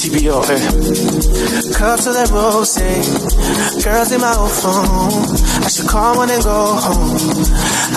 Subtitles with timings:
[0.00, 0.56] TBO, eh.
[1.74, 2.78] Cups of that rose,
[3.84, 5.36] girls in my old phone.
[5.62, 7.44] I should call when and go home.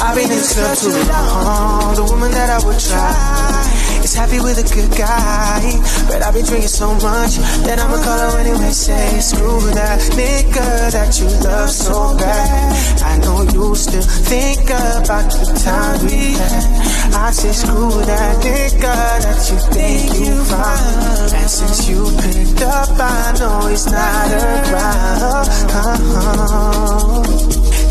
[0.02, 1.96] I've been in club too long.
[1.96, 3.77] The woman that I would try
[4.18, 5.62] happy with a good guy,
[6.10, 7.38] but I've been drinking so much
[7.70, 8.74] that I'ma call her anyway.
[8.74, 13.02] Say screw that nigga that you love so bad.
[13.06, 16.66] I know you still think about the time we had.
[17.14, 21.34] I say screw that nigga that you think you found.
[21.38, 25.48] And since you picked up, I know he's not a around.
[25.78, 27.22] Uh-huh.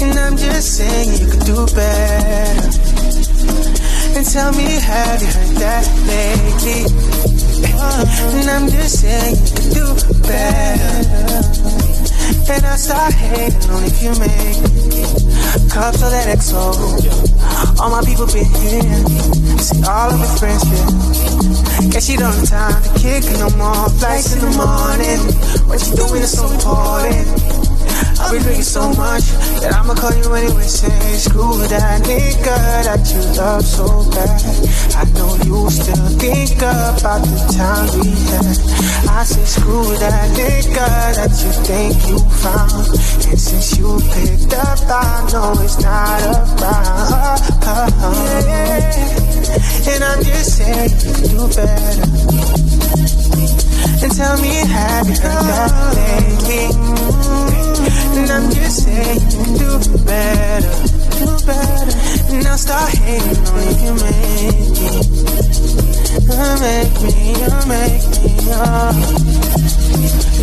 [0.03, 2.87] And I'm just saying you could do better.
[4.17, 6.89] And tell me, have you heard that lately?
[7.77, 9.87] Uh, and I'm just saying you could do
[10.25, 11.37] better.
[12.49, 14.57] And I start hating on if you make
[15.69, 16.73] cups of that XO.
[17.79, 19.05] All my people been here.
[19.61, 21.91] See all of my friends here.
[21.93, 25.21] Guess you don't have time to kick no more flights in the morning.
[25.69, 27.66] What you doing is so important.
[28.19, 29.25] I've been drinking so much
[29.61, 30.63] that I'ma call you anyway.
[30.65, 32.57] Say screw that nigga
[32.89, 34.41] that you love so bad.
[34.97, 38.57] I know you still think about the time we had.
[39.09, 42.89] I say screw that nigga that you think you found.
[43.29, 47.47] And since you picked up, I know it's not around.
[48.47, 49.27] Yeah.
[49.93, 50.91] And I'm just saying
[51.29, 52.07] do better.
[54.03, 57.76] And tell me, have you heard that lately?
[58.17, 59.21] And I'm just saying,
[59.59, 59.71] do
[60.05, 60.75] better,
[61.19, 61.95] do better.
[62.35, 64.91] And I'll start hating on if you make me.
[66.27, 68.93] You make me, you make me, oh.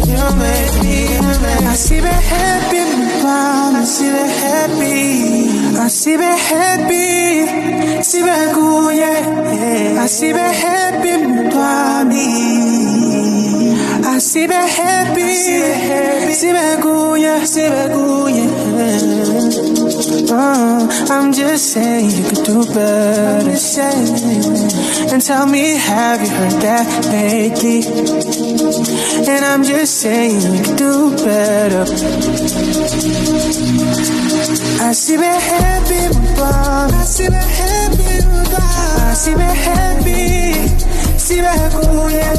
[0.07, 1.67] You make me, you make me.
[1.73, 2.81] Así me happy,
[3.23, 4.97] mama, así me happy.
[5.83, 7.09] Así me happy,
[7.99, 9.15] así me guye.
[9.99, 11.11] Así me happy,
[11.53, 13.12] mami.
[14.25, 15.21] Así me happy,
[16.81, 18.47] guya, si me guya.
[20.31, 23.51] Uh, I'm just saying you could do better.
[25.11, 27.83] And tell me, have you heard that lately?
[29.27, 31.83] And I'm just saying you could do better.
[34.87, 35.99] Así me happy,
[36.95, 38.23] así me happy,
[39.11, 40.53] así me happy,
[41.17, 42.33] si me guya.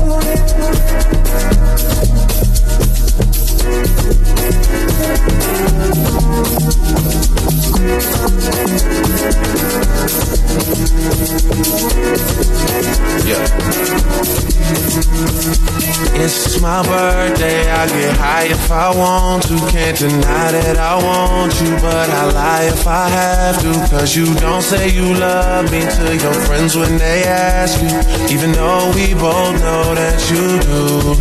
[16.17, 19.57] It's my birthday, I get high if I want to.
[19.71, 23.73] Can't deny that I want you, but I lie if I have to.
[23.95, 27.93] Cause you don't say you love me to your friends when they ask you.
[28.35, 31.13] Even though we both know that you do,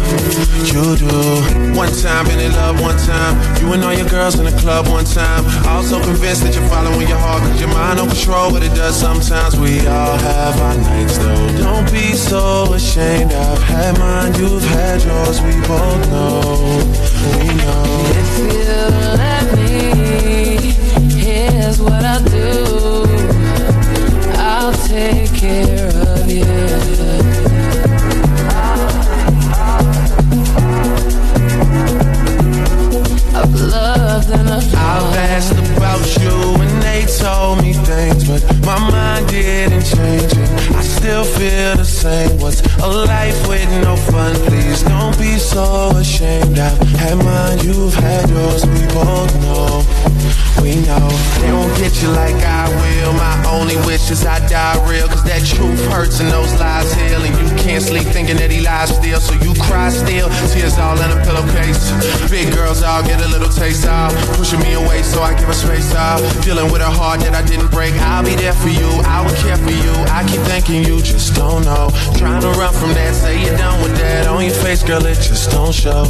[0.72, 1.76] you do.
[1.76, 3.36] One time been love, one time.
[3.60, 5.44] You and all your girls in the club one time.
[5.67, 8.95] Also convinced that you're following your heart, cause your mind on control but it does
[8.95, 9.57] sometimes.
[9.59, 11.47] We all have our nights though.
[11.57, 13.34] Don't be so ashamed.
[13.34, 15.41] I've had mine, you've had yours.
[15.41, 16.41] We both know.
[17.39, 17.85] We know.
[18.22, 18.53] If you
[19.23, 20.72] let me,
[21.17, 23.05] here's what I'll do.
[24.38, 27.33] I'll take care of you.
[42.03, 42.38] Same.
[42.40, 44.36] What's a life with no fun?
[44.47, 45.64] Please don't be so
[45.96, 46.59] ashamed.
[46.59, 48.66] I've had mine, you've had yours.
[48.66, 49.69] We both know,
[50.63, 51.12] we know.
[51.44, 53.12] They won't get you like I will.
[53.19, 57.19] My only wish is I die real, cause that truth hurts and those lies heal.
[57.19, 60.31] And you can't sleep thinking that he lies still, so you cry still.
[60.56, 61.91] Tears all in a pillowcase.
[62.31, 64.16] Big girls all get a little taste out.
[64.40, 66.23] Pushing me away, so I give her space out.
[66.41, 67.93] Dealing with a heart that I didn't break.
[68.08, 69.93] I'll be there for you, I will care for you.
[70.16, 71.91] I keep thinking you just don't know.
[72.16, 74.28] Trying to run from that, say you're done with that.
[74.28, 76.08] On your face, girl, it just don't show.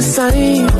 [0.00, 0.70] suicide.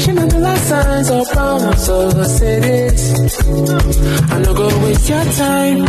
[0.00, 3.00] She not the last signs or problems, so I say this.
[4.30, 5.82] I no go waste your time.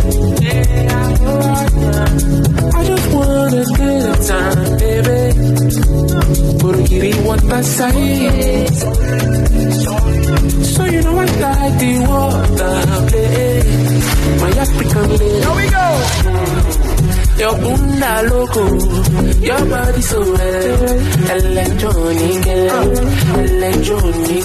[2.74, 5.20] I just want a get a time, baby.
[6.60, 8.74] Put a kitty one by side.
[10.64, 12.74] So you know I like the water,
[13.08, 13.62] play.
[14.40, 15.40] My African lady.
[15.40, 16.85] Here we go.
[17.38, 18.64] Your bunda loco,
[19.40, 20.98] your body so well.
[21.36, 22.46] Electronic,
[23.46, 24.44] electronic.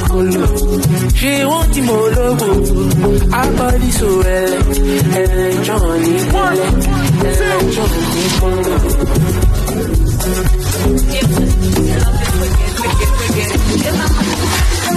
[1.15, 2.49] She want the more logo,
[3.33, 4.53] our body so well.
[5.15, 6.33] Electronic,
[7.23, 8.81] electronic,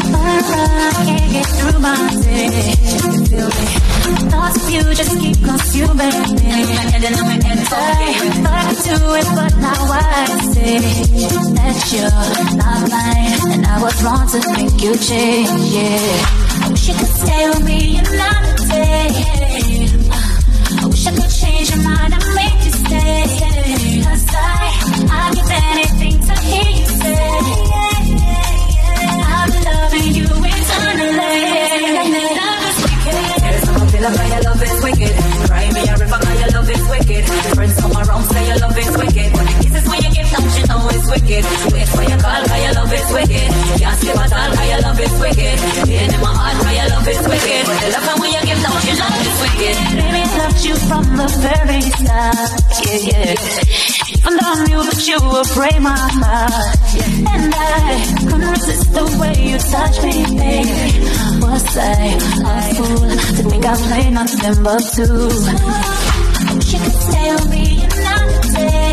[0.00, 0.64] colo.
[1.04, 2.48] can't get through my day.
[4.30, 6.52] Thoughts of you just keep consuming me.
[6.74, 6.76] I
[9.14, 10.78] it, but now I see
[11.56, 14.94] that you're not mine, and I was wrong to make you
[16.62, 19.24] I wish you could stay with me another day.
[20.80, 23.24] I wish I could change your mind and make you stay.
[24.06, 24.16] I,
[25.10, 27.73] I'd give anything to hear you say.
[34.04, 35.14] No feel your love is wicked.
[35.48, 37.24] Cry me a river, 'cause your love is wicked.
[37.56, 39.30] Friends come around, say your love is wicked.
[39.64, 41.42] Kisses when you give them, you know it's wicked.
[41.72, 43.48] Wait for your call, 'cause your love is wicked.
[43.80, 45.56] Can't sleep at all, 'cause your love is wicked.
[45.88, 47.64] Pain in my heart, 'cause your love is wicked.
[47.64, 49.76] The love when you give them, you know it's wicked.
[49.96, 52.60] Baby, loved you from the very start.
[52.84, 54.13] Yeah, yeah.
[54.24, 56.76] Though I knew that you would break my heart.
[57.28, 57.58] And I
[58.24, 61.04] couldn't resist the way you touch me, baby.
[61.40, 65.28] Was I a fool to think I played nothing but two?
[66.64, 68.92] You could stay with me another day.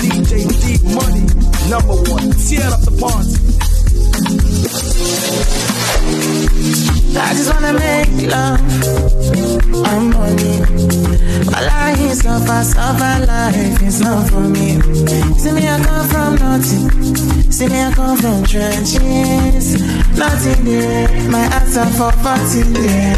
[0.00, 0.32] DJ
[0.62, 1.24] Dee Money,
[1.70, 2.28] number one.
[2.46, 3.36] Tear up the party.
[7.18, 8.60] I just wanna make love.
[9.74, 10.60] Oh, I'm money.
[11.50, 14.80] My life is suffer, suffer life is not for me.
[15.38, 17.16] See me, I come from nothing.
[17.50, 19.80] See me, I come from trenches.
[20.16, 21.30] Nothing there.
[21.30, 23.16] My answer for party there.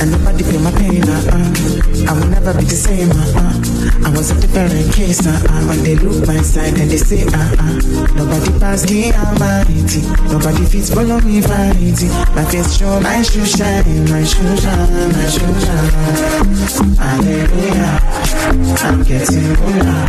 [0.00, 2.08] And nobody feel my pain, uh-uh.
[2.08, 3.75] I will never be the same, uh-uh.
[4.04, 5.66] I was a different case, uh-uh.
[5.68, 8.14] When they look my side and they say, uh-uh.
[8.14, 10.02] Nobody pass me almighty.
[10.30, 12.10] Nobody fits follow me fighting.
[12.34, 16.96] My face show, my shoe shine, my shoe shine, my shoe shine.
[16.96, 18.35] Hallelujah.
[18.48, 20.06] I'm getting cooler.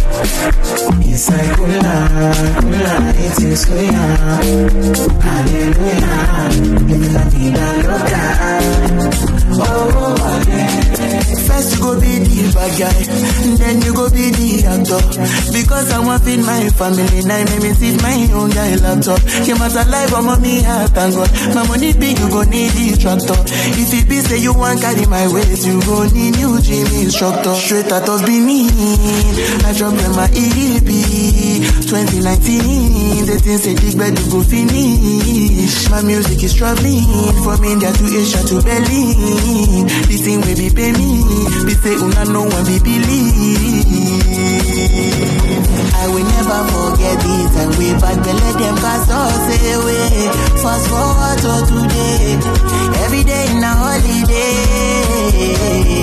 [1.01, 1.99] Inside cooler,
[2.61, 4.13] cooler, it is cooler.
[5.25, 6.49] Hallelujah.
[6.85, 8.23] Living la vida loca.
[9.59, 10.13] Oh,
[11.47, 12.93] First you go be the bad guy,
[13.57, 15.01] then you go be the actor.
[15.49, 19.17] Because I want feed my family, now make me see my own guy laptop.
[19.47, 21.31] Came out alive, I'm on me, I thank God.
[21.55, 23.39] My money big, you go need the tractor.
[23.79, 27.55] If it be say you want carry my weight, you go need new gym instructor.
[27.55, 28.67] Straight out of Benin,
[29.63, 30.83] I drop them my EP.
[30.83, 35.87] 2019, the things say big bed go finish.
[35.89, 37.07] My music is traveling
[37.39, 39.87] from India to Asia to Berlin.
[40.11, 41.23] This thing will be pay me.
[41.23, 43.87] Oh, be say una know when we believe.
[45.95, 50.27] I will never forget this and we back the let them cast us away.
[50.59, 52.35] Fast forward to today.
[53.07, 55.96] Every day in a holiday.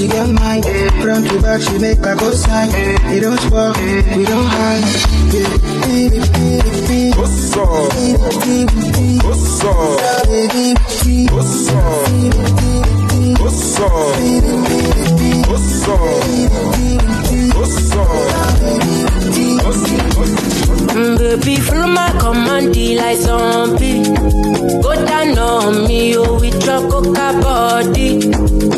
[0.00, 0.62] She get mine.
[1.02, 2.72] Front to back, she make a go side.
[3.10, 3.74] We don't spoil,
[4.16, 4.84] we don't hide.
[5.34, 5.48] Yeah.
[7.18, 7.68] What's up?
[9.26, 10.00] What's up?
[11.36, 12.08] What's up?
[13.40, 14.00] What's up?
[15.50, 15.98] What's up?
[17.56, 18.10] What's up?
[21.18, 24.02] Baby, follow my command, like zombie.
[24.82, 28.69] Go down on me, oh, with your coca body.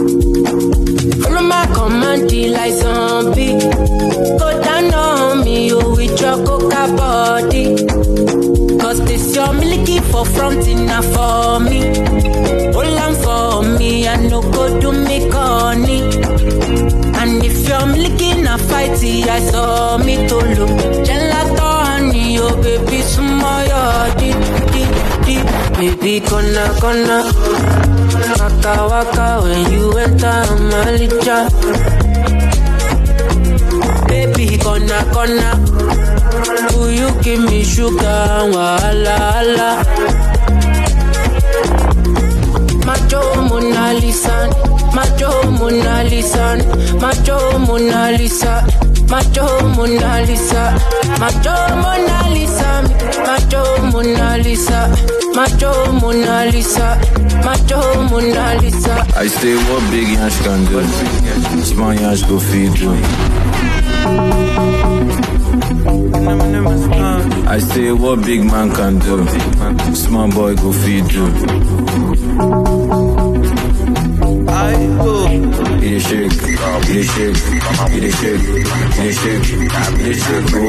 [1.48, 3.58] My command, like zombie.
[4.38, 7.76] Go down on me, oh, with your coca body.
[8.78, 11.80] Cause this your milky for front enough for me.
[12.74, 16.00] Hold on for me, I no go do me corny.
[17.20, 20.70] And if you're looking a fighty, I saw me to look.
[21.06, 24.40] Gelato honey, oh baby, smile, deep,
[24.72, 24.92] deep,
[25.26, 25.46] deep.
[25.78, 27.91] Baby, gonna, gonna.
[28.14, 31.38] Waka, waka, when you enter Malija.
[34.06, 35.50] Baby, gonna, gonna.
[36.70, 39.70] Do you give me sugar, wala, ala.
[42.86, 44.36] Macho Mona Lisa,
[44.94, 46.56] Macho Mona Lisa,
[47.00, 48.66] Macho Mona Lisa,
[49.08, 49.46] Macho
[49.76, 50.62] Mona Lisa,
[51.18, 52.70] Macho Mona Lisa, Macho Mona Lisa,
[53.26, 54.80] Macho Mona Lisa,
[55.34, 56.98] Macho Mona Lisa.
[59.16, 60.82] I say what big Yash can do.
[61.64, 62.92] Small Yash go feed you.
[67.48, 69.26] I say what big man can do.
[69.94, 71.28] Small boy go feed you.
[74.62, 76.30] Dey shake,
[79.42, 80.68] he dey shake, oh,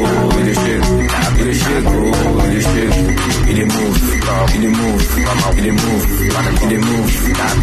[2.42, 2.98] he dey shake,
[3.46, 3.98] he dey move,
[4.50, 5.02] dey move,
[5.62, 6.04] dey move,
[6.64, 7.12] dey move,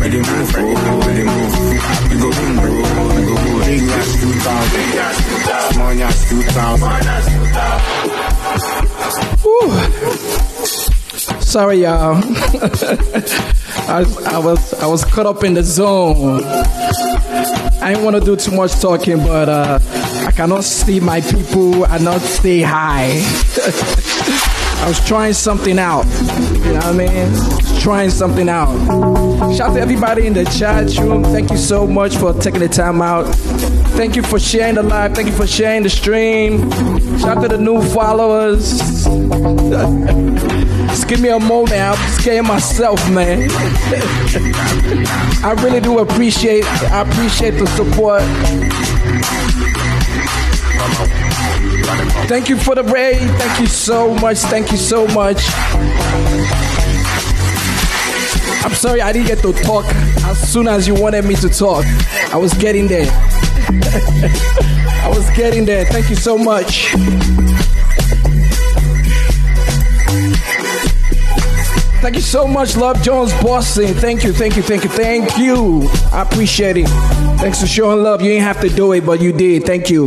[0.06, 0.62] dey move, he
[1.10, 1.54] dey move,
[2.06, 2.70] he go boom, oh,
[3.10, 3.58] he go boom.
[3.60, 6.90] Big Yash 2000, small Yash 2000.
[11.42, 12.14] Sorry, y'all.
[13.90, 14.02] I
[14.38, 16.44] was, I was I caught up in the zone.
[16.44, 19.80] I didn't want to do too much talking, but uh,
[20.26, 23.10] I cannot see my people and not stay high.
[24.80, 26.04] I was trying something out.
[26.04, 27.80] You know what I mean?
[27.80, 28.72] Trying something out.
[29.56, 31.24] Shout out to everybody in the chat room.
[31.24, 33.26] Thank you so much for taking the time out.
[34.00, 35.14] Thank you for sharing the live.
[35.14, 36.70] Thank you for sharing the stream.
[37.18, 38.80] Shout out to the new followers.
[40.88, 41.72] Just give me a moment.
[41.72, 43.50] I'm scaring myself, man.
[45.44, 46.64] I really do appreciate.
[46.64, 48.22] I appreciate the support.
[52.26, 53.18] Thank you for the raid.
[53.18, 54.38] Thank you so much.
[54.38, 55.42] Thank you so much.
[58.64, 59.84] I'm sorry I didn't get to talk
[60.24, 61.84] as soon as you wanted me to talk.
[62.32, 63.39] I was getting there.
[63.72, 65.84] I was getting there.
[65.84, 66.88] Thank you so much.
[72.00, 73.94] Thank you so much, Love Jones Boston.
[73.94, 75.88] Thank you, thank you, thank you, thank you.
[76.10, 76.88] I appreciate it.
[77.38, 78.22] Thanks for showing love.
[78.22, 79.64] You ain't have to do it, but you did.
[79.64, 80.06] Thank you.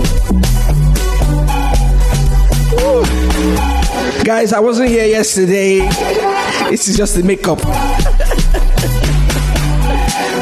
[2.78, 3.06] Woo.
[4.26, 5.80] Guys, I wasn't here yesterday.
[6.70, 7.60] This is just the makeup.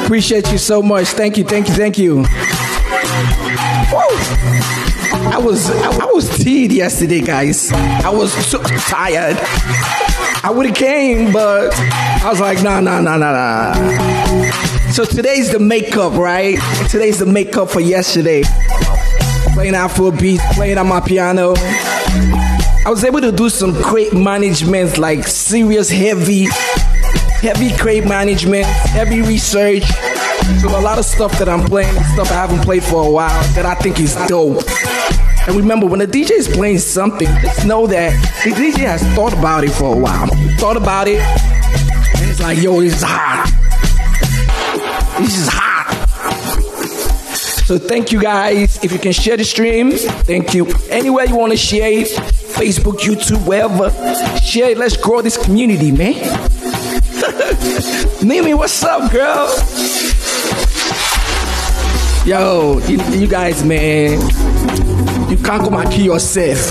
[0.06, 1.08] Appreciate you so much.
[1.10, 2.26] Thank you, thank you, thank you.
[3.92, 4.08] Woo.
[5.32, 7.72] I was I was teed yesterday, guys.
[7.72, 9.38] I was so tired.
[10.44, 14.92] I would have came, but I was like, nah, nah, nah, nah, nah.
[14.92, 16.58] So today's the makeup, right?
[16.90, 18.44] Today's the makeup for yesterday.
[19.54, 21.54] Playing Afro beats, playing on my piano.
[21.58, 26.48] I was able to do some crate management, like serious heavy,
[27.42, 29.84] heavy crate management, heavy research.
[30.60, 33.44] So a lot of stuff that I'm playing, stuff I haven't played for a while,
[33.54, 34.64] that I think is dope.
[35.48, 38.12] And remember, when the DJ is playing something, just know that
[38.44, 40.28] the DJ has thought about it for a while.
[40.58, 43.48] Thought about it, and it's like, yo, this is hot.
[45.20, 45.72] This is hot.
[47.66, 48.84] So thank you guys.
[48.84, 50.68] If you can share the stream, thank you.
[50.90, 53.90] Anywhere you want to share it, Facebook, YouTube, wherever,
[54.42, 54.78] share it.
[54.78, 56.16] Let's grow this community, man.
[58.24, 59.48] Mimi, what's up, girl?
[62.26, 64.12] Yo, you, you guys, man,
[65.28, 66.70] you can't come and kill yourself.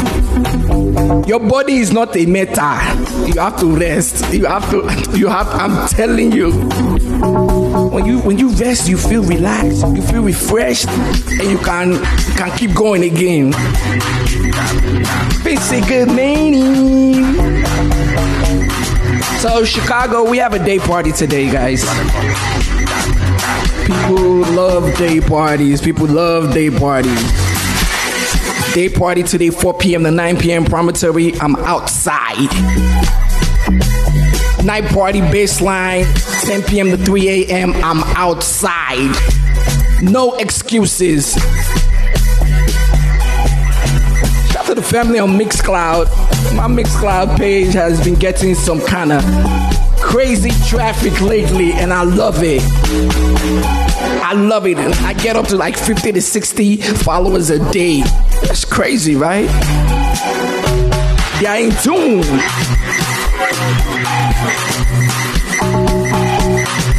[1.27, 3.27] Your body is not a metal.
[3.27, 4.33] You have to rest.
[4.33, 5.19] You have to.
[5.19, 5.49] You have.
[5.49, 6.53] I'm telling you.
[7.91, 9.85] When you when you rest, you feel relaxed.
[9.89, 13.53] You feel refreshed, and you can you can keep going again.
[15.45, 17.65] It's a good meaning.
[19.41, 21.83] So Chicago, we have a day party today, guys.
[23.91, 25.81] People love day parties.
[25.81, 27.21] People love day parties.
[28.73, 30.05] Day party today, 4 p.m.
[30.05, 30.65] to 9 p.m.
[30.65, 31.35] Promontory.
[31.41, 32.39] I'm outside.
[34.65, 36.05] Night party baseline,
[36.45, 36.91] 10 p.m.
[36.91, 37.73] to 3 a.m.
[37.83, 39.11] I'm outside.
[40.03, 41.33] No excuses.
[44.53, 46.07] Shout out to the family on Mixcloud.
[46.55, 49.70] My Mixcloud page has been getting some kind of
[50.01, 52.63] crazy traffic lately, and I love it.
[54.23, 54.79] I love it.
[54.79, 58.03] And I get up to like 50 to 60 followers a day.
[58.43, 59.47] That's crazy, right?
[61.41, 62.25] Yeah, in tune.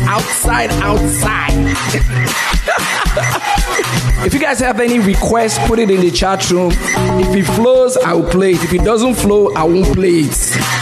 [0.08, 1.52] Outside, outside.
[4.26, 6.72] if you guys have any requests, put it in the chat room.
[6.74, 8.64] If it flows, I will play it.
[8.64, 10.32] If it doesn't flow, I won't play it.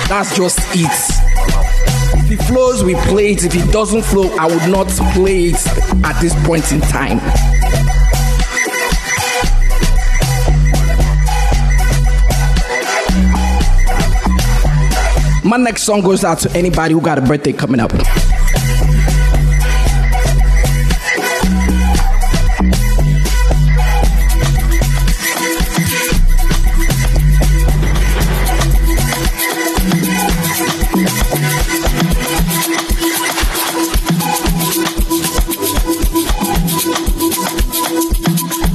[0.08, 1.19] That's just it.
[2.50, 3.44] Flows, we play it.
[3.44, 5.68] If it doesn't flow, I would not play it
[6.04, 7.20] at this point in time.
[15.48, 17.92] My next song goes out to anybody who got a birthday coming up.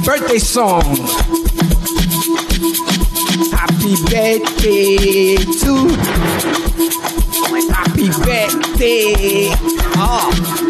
[0.05, 0.83] Birthday song.
[3.51, 5.87] Happy birthday to
[7.73, 9.49] Happy birthday.
[9.97, 10.64] Oh.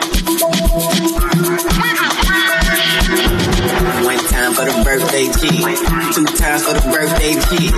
[5.15, 5.63] Birthday kid.
[6.13, 7.71] Two times for the birthday kid.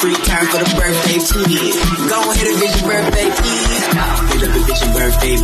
[0.00, 1.74] Three times for the birthday kid.
[2.08, 3.66] Go ahead and visit your birthday kid.
[4.30, 5.36] Get up and visit your birthday.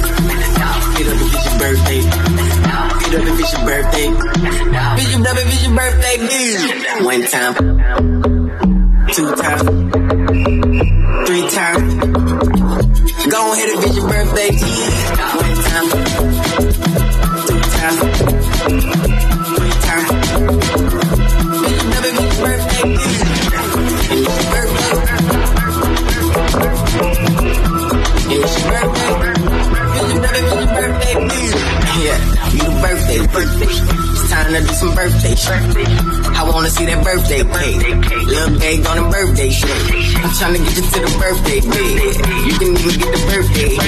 [0.94, 2.00] Get up and visit your birthday.
[3.02, 4.06] Get up and visit your birthday.
[4.94, 6.58] Visit up and visit your birthday kid.
[7.02, 7.54] One time.
[9.10, 9.66] Two times.
[11.26, 11.90] Three times.
[13.26, 14.86] Go ahead and visit your birthday kid.
[15.34, 15.56] One
[18.14, 18.29] time
[34.50, 35.62] some birthday shit.
[36.34, 37.78] I wanna see that birthday cake.
[38.26, 39.70] Little bag on the birthday shit.
[39.70, 42.16] I'm tryna get you to the birthday bed.
[42.50, 43.78] You can even get the birthday.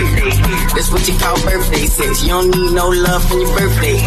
[0.71, 2.23] That's what you call birthday sex.
[2.23, 3.99] You don't need no love from your birthday.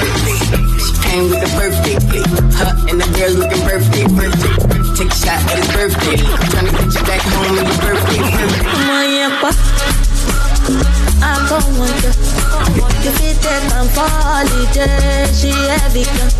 [0.79, 2.31] She came with the birthday cake.
[2.55, 4.07] Her and the girls looking birthday.
[4.15, 4.55] birthday.
[4.95, 6.23] Take a shot at his birthday.
[6.23, 8.23] I'm tryna get you back home on your birthday.
[11.35, 12.11] I go wonder
[13.03, 15.27] if it take time for holiday.
[15.35, 16.31] She heavy girl.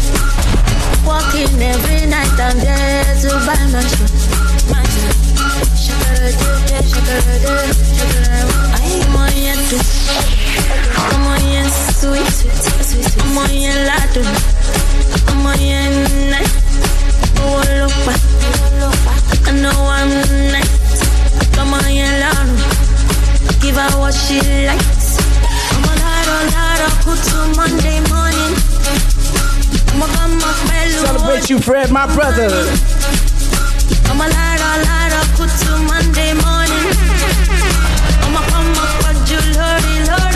[1.04, 4.08] Walking every night and day to buy my shoe.
[4.72, 5.12] My shoe.
[5.76, 6.48] Shakara do,
[6.88, 7.60] shakara.
[8.72, 9.84] I'm on your too.
[11.12, 11.68] I'm on your
[12.00, 13.20] sweet, sweet, sweet, sweet.
[13.20, 14.24] I'm on your ladu.
[15.28, 15.92] I'm on your
[16.32, 16.56] night.
[17.44, 17.92] Oh, look.
[19.44, 20.10] I know I'm
[20.56, 21.52] nice.
[21.54, 22.85] Come on, your ladu.
[23.62, 25.18] Give her what she likes.
[25.74, 28.54] I'm a lot, a lot of good to Monday morning.
[29.92, 31.06] I'm a come up mellow.
[31.06, 32.50] Celebrate you, Fred, my brother.
[34.10, 36.86] I'm a lot, a lot of good to Monday morning.
[38.24, 40.36] I'm a come up with you, Lordy, Lordy,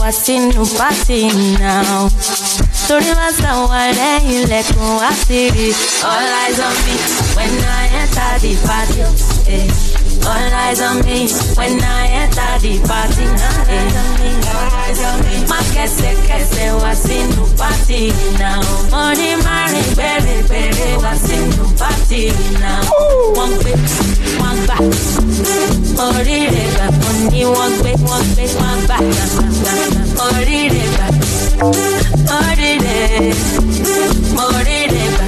[0.01, 2.09] wasinu party now.
[2.87, 5.69] Torí wá sáwọn lẹ́yìn lẹ́kùn wá sí rí.
[6.03, 6.95] All eyes on me
[7.35, 9.01] when I enter the party.
[9.55, 9.67] Eh.
[10.31, 11.17] All eyes on me
[11.57, 13.25] when I enter the party.
[13.69, 14.76] Eh.
[14.87, 18.61] Ma kese kese wasinu party now.
[18.91, 22.31] Money márùn-ún bẹ̀rẹ̀ bẹ̀rẹ̀ wasinu party
[22.63, 22.83] now.
[23.37, 23.71] Wọ́n gbé
[24.39, 24.77] wọ́n gbà
[26.07, 28.97] oríire gbà mo ní wọ́n gbé wọ́n gbé wọ́n gbà
[29.59, 29.73] gbà
[30.25, 31.07] oríire gbà
[32.39, 32.97] oríire
[34.47, 35.25] oríire gbà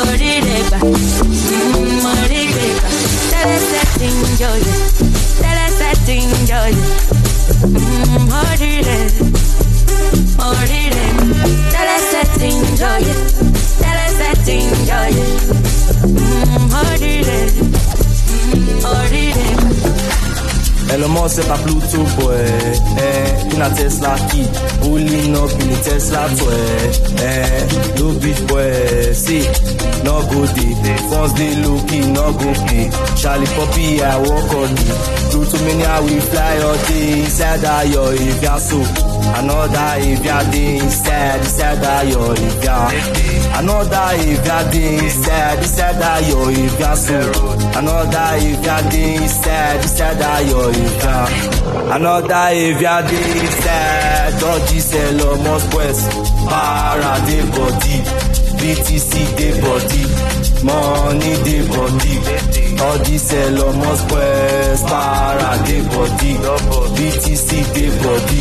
[0.00, 2.88] oríire gbà mm, oríire gbà
[3.30, 4.78] tẹ́lẹ̀sẹ̀ tí ń jọyọ̀
[5.42, 6.78] tẹ́lẹ̀sẹ̀ tí ń jọyọ̀
[20.92, 22.34] Elon Musk c'est pas Pluto boy.
[22.98, 24.46] Eh, a Tesla key.
[24.80, 26.54] Pulling up in Tesla toy
[27.22, 27.66] eh,
[27.98, 29.14] No beach boy.
[29.14, 29.46] See,
[30.04, 31.34] no go day Funds
[31.86, 32.52] key, no go
[33.16, 38.42] Shallipopi, I walk on me Pluto mania, we fly all day Inside that yo, if
[38.42, 38.80] ya so
[39.38, 42.90] Another if ya day inside Inside that yo, if ya
[43.58, 47.20] Another if ya day inside Inside that yo, if ya so
[47.78, 54.40] Another if ya day inside Inside that yo, if ya Another if ya day inside
[54.40, 56.10] Dodgy sell almost west
[56.48, 60.02] Para dey body BTC dey body
[60.62, 62.14] Money dey body.
[62.80, 66.32] All this sell almost west Para dey body.
[66.96, 68.40] BTC dey body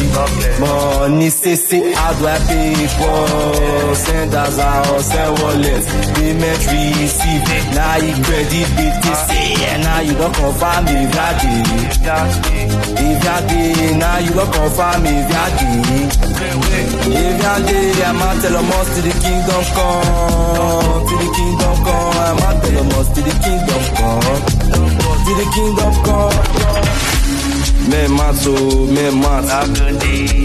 [0.60, 3.96] Money say say how do I pay for?
[3.96, 5.84] Send as a or send wallet
[6.16, 7.44] Payment receive.
[7.76, 9.30] Now you credit BTC
[9.84, 11.64] now you don confirm if ya dey
[13.00, 16.29] If ya dey you don confirm if ya dey
[18.10, 21.06] I'ma tell them us to the kingdom come.
[21.06, 22.20] To the kingdom come
[23.00, 24.40] us to the kingdom come.
[25.26, 26.34] To the kingdom come.
[27.90, 28.54] Men mat so,
[28.88, 29.46] men mat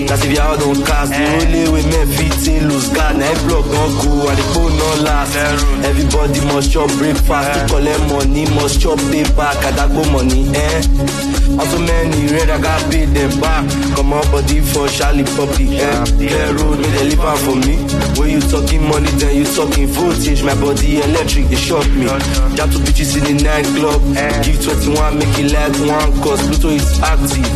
[0.09, 3.67] That's if y'all don't cast The only way men fit in lose guard Now block
[3.67, 5.37] don't go and the phone no last.
[5.85, 12.27] Everybody must chop breakfast To collect money, must chop paper Kadagbo money, eh Also many
[12.33, 13.69] red, I got paid them back.
[13.95, 16.05] Come on body for Charlie Poppy, eh?
[16.17, 17.77] Clear road, me they live out for me.
[18.19, 22.07] When you talking money, then you talking voltage My body electric, they shock me.
[22.57, 24.01] Jab to bitches in the nightclub
[24.45, 27.47] Give 21, make it like one Cause Pluto is active.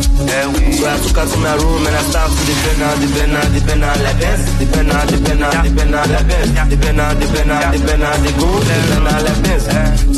[0.77, 3.47] So I took her to my room and I start to depend on, depend on,
[3.51, 4.39] depend on like this.
[4.59, 6.47] Depend on, depend on, depend on like this.
[6.69, 9.63] Depend on, depend on, depend on the go Depend on like this.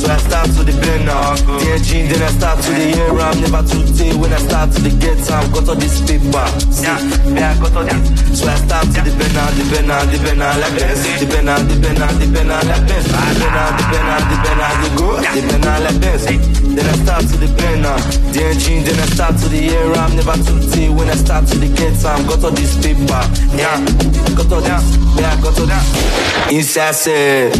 [0.01, 1.37] So I start to depend on.
[1.61, 4.71] The engine, then I start to the air I'm never too day when I start
[4.73, 6.47] to the get time Got all this paper.
[6.71, 8.39] See, yeah, I got all this.
[8.39, 11.19] So I start to depend on, depend on, depend on like this.
[11.19, 13.05] Depend on, depend on, depend on like this.
[13.05, 15.07] Depend on, depend on, depend on the go.
[15.21, 17.35] Depend on like this Then I start to
[17.67, 17.97] on uh,
[18.31, 21.47] The engine, then I start to the air I'm never too day when I start
[21.47, 23.21] to the get time Got all this paper,
[23.55, 23.77] yeah
[24.35, 24.85] Got all this,
[25.19, 27.51] yeah, got all this Inside say,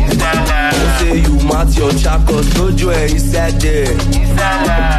[1.00, 3.94] say you mat your chakos, lójú ẹ̀ inside there.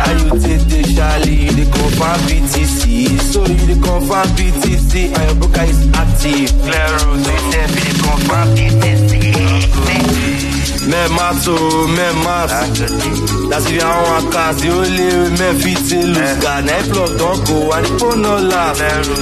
[0.04, 2.82] How you take the Charlie, you dey confirm BTC.
[3.32, 6.48] So you dey confirm BTC and your broker is active.
[6.64, 7.38] Clear road, so you
[7.74, 10.51] you dey confirm BTC.
[10.90, 12.50] Men mat o, men mat.
[13.48, 16.64] That's if you want one cast, the only way men fit say lose guard.
[16.66, 18.80] Now plug don go and the phone no laugh.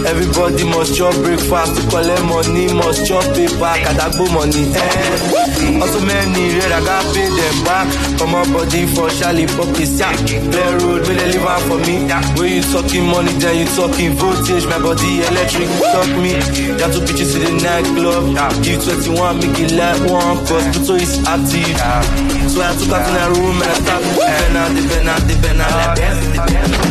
[0.09, 4.73] Everybody must chop breakfast to collect money, must chop paper, kadagbo money.
[4.73, 4.81] Eh.
[4.81, 5.83] eh.
[5.83, 7.87] Also many red, I got pay them back.
[8.17, 10.17] Come on body for Shallipopi sack.
[10.25, 12.09] Clear road, may they leave out for me.
[12.41, 14.65] When you talking money, then you talking voltage.
[14.65, 16.41] My body electric, talk me.
[16.81, 18.33] Got two bitches to the nightclub.
[18.65, 20.41] Give 21, make it like one.
[20.49, 21.50] Cause Pluto is active.
[21.51, 25.35] So I took out in a room and I started the banner, the banner, the
[25.43, 26.90] banner, like dance, the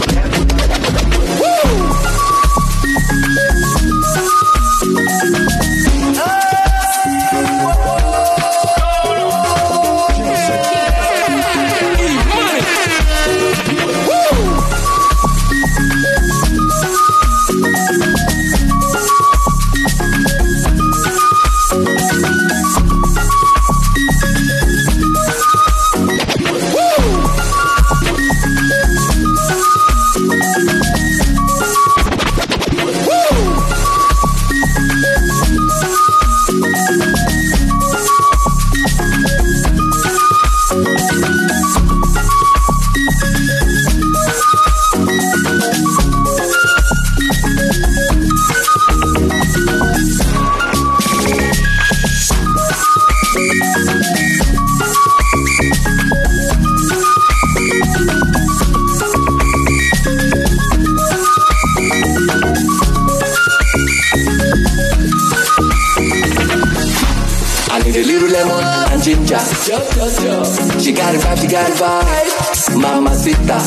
[69.99, 72.79] She got it vibe, she got it vibe.
[72.79, 73.59] Mama Sita.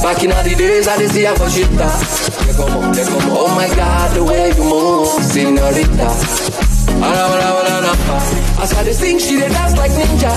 [0.00, 1.44] Back in all the days, I didn't see her for.
[3.36, 6.08] Oh my God, the way you move, senorita.
[7.04, 7.92] Ara, ara, ara, ara.
[8.64, 10.32] As I sing, she dey dance like ninja.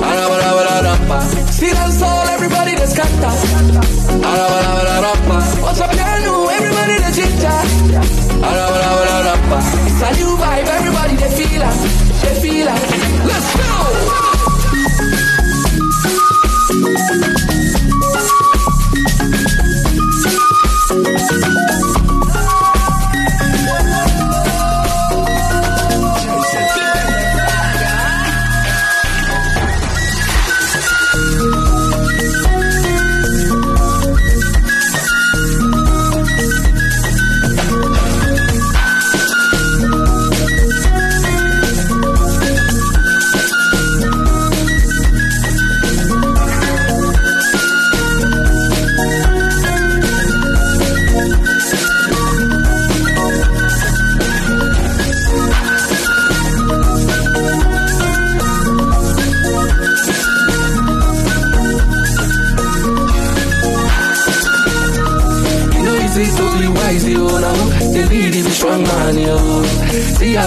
[0.00, 1.20] Ara, ara, ara, ara.
[1.52, 3.32] See dance all, everybody dey scatter.
[4.24, 5.12] Ara, ara, ara, ara.
[5.60, 6.48] What's up, piano?
[6.48, 7.52] Everybody dey ginger.
[8.48, 9.34] Ara, ara, ara, ara.
[9.84, 13.24] It's a new vibe, everybody they feel it, they feel it.
[13.24, 14.27] Let's go.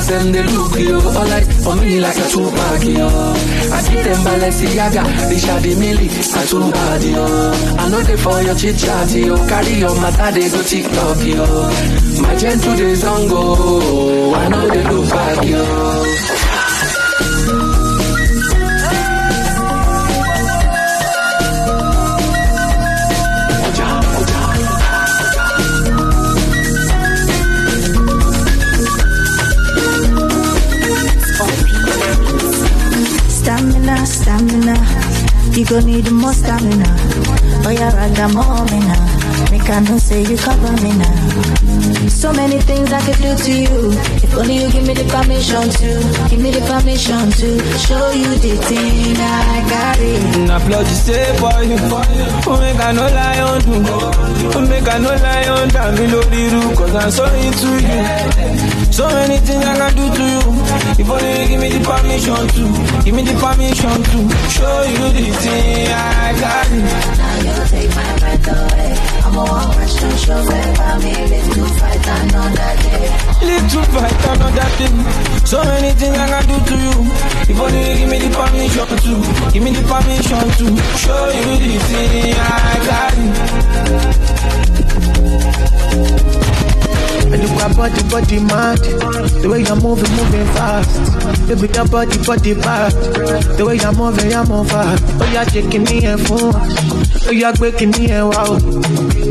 [0.02, 0.96] See us them, they look, yo.
[0.96, 3.08] All like, for me, like a Tupac, yo.
[3.08, 5.04] I keep them Balenciaga,
[5.62, 7.26] the milli, and too bad, yo.
[7.78, 9.36] I know they for your chit chat, yo.
[9.48, 11.46] Carry your matter, they go TikTok, yo.
[12.22, 12.74] My gentle
[13.06, 14.34] on go.
[14.34, 16.31] I know they look back, yo.
[35.72, 36.84] Gon' need more stamina.
[37.66, 39.21] Oh, yeah, ragamomina.
[39.50, 42.08] Make I know say you cover me now.
[42.10, 43.92] So many things I could do to you.
[44.22, 45.90] If only you give me the permission to.
[46.30, 47.50] Give me the permission to
[47.80, 50.48] show you the thing I got it.
[50.48, 51.78] Na plug you say for you.
[52.48, 53.82] Oh, make I no lie on you.
[54.54, 56.62] Oh, make I no lie on damn me lórí irú.
[56.76, 58.92] Cause I'm so into you.
[58.92, 60.44] So many things I can do to you.
[61.02, 62.64] If only you give me the permission to.
[63.04, 64.20] Give me the permission to
[64.52, 66.68] show you the thing I got
[75.52, 76.96] So many things I can do to you.
[77.52, 79.14] If only you give me the permission to.
[79.52, 80.66] Give me the permission to
[80.98, 83.16] show you the thing I got.
[87.34, 88.80] And you got body, body mad.
[89.42, 91.48] The way you're moving, moving fast.
[91.48, 92.92] Baby, your body, body bad.
[93.58, 95.04] The way you're moving, you're moving fast.
[95.20, 96.54] Oh, you're shaking me and phone.
[97.32, 98.60] Oh, you're breaking me and wow.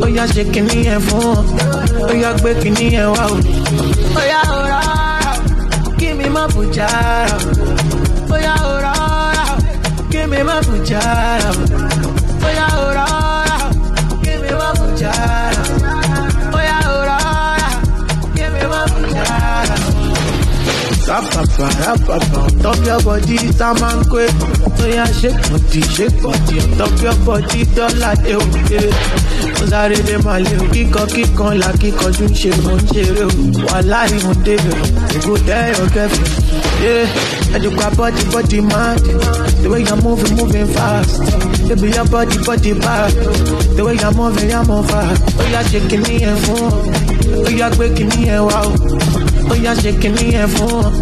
[0.00, 1.44] Oh, you're shaking me and phone.
[2.00, 3.28] Oh, you're breaking me and wow.
[3.28, 5.96] Oh, yeah, oh, yeah.
[5.98, 7.28] Give me my bujara.
[8.30, 10.08] Oh, yeah, oh, yeah.
[10.08, 11.52] Give me my bujara.
[11.52, 11.99] Oh, yeah,
[21.10, 24.30] Rapapa, rapapa, on top your body, Saman quick.
[24.78, 28.80] So yeah, shake body, shake body, on top your body, de oke.
[29.58, 33.28] Mo sáré dé lé o, kíkọ kíkan là kíkanjú ń ṣe mo ń ṣeré o.
[33.66, 34.78] Wàhálà ìmọ̀ débẹ̀
[35.26, 36.24] o, tẹ́ ọ̀ kẹfì.
[36.80, 38.98] Yeah, and you got body, body mad.
[39.60, 41.20] The way you're moving, moving fast.
[41.68, 43.12] Baby, your body, body bad.
[43.76, 45.20] The way you're moving, you're moving fast.
[45.40, 46.72] Oh, you're shaking me and phone.
[47.44, 47.68] Oh, you're
[49.48, 50.92] Oh, you're shaking me and phone.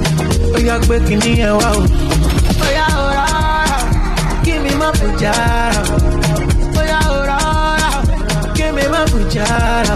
[0.55, 1.73] Oh, you're breaking me and wow.
[1.75, 4.43] Oh, yeah, oh, yeah.
[4.45, 5.73] Give me my yeah,
[6.87, 8.73] yeah.
[8.79, 9.95] Me my pajara.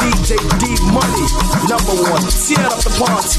[0.00, 1.26] DJ Dee Money,
[1.68, 2.26] number one.
[2.30, 3.38] Tear the party.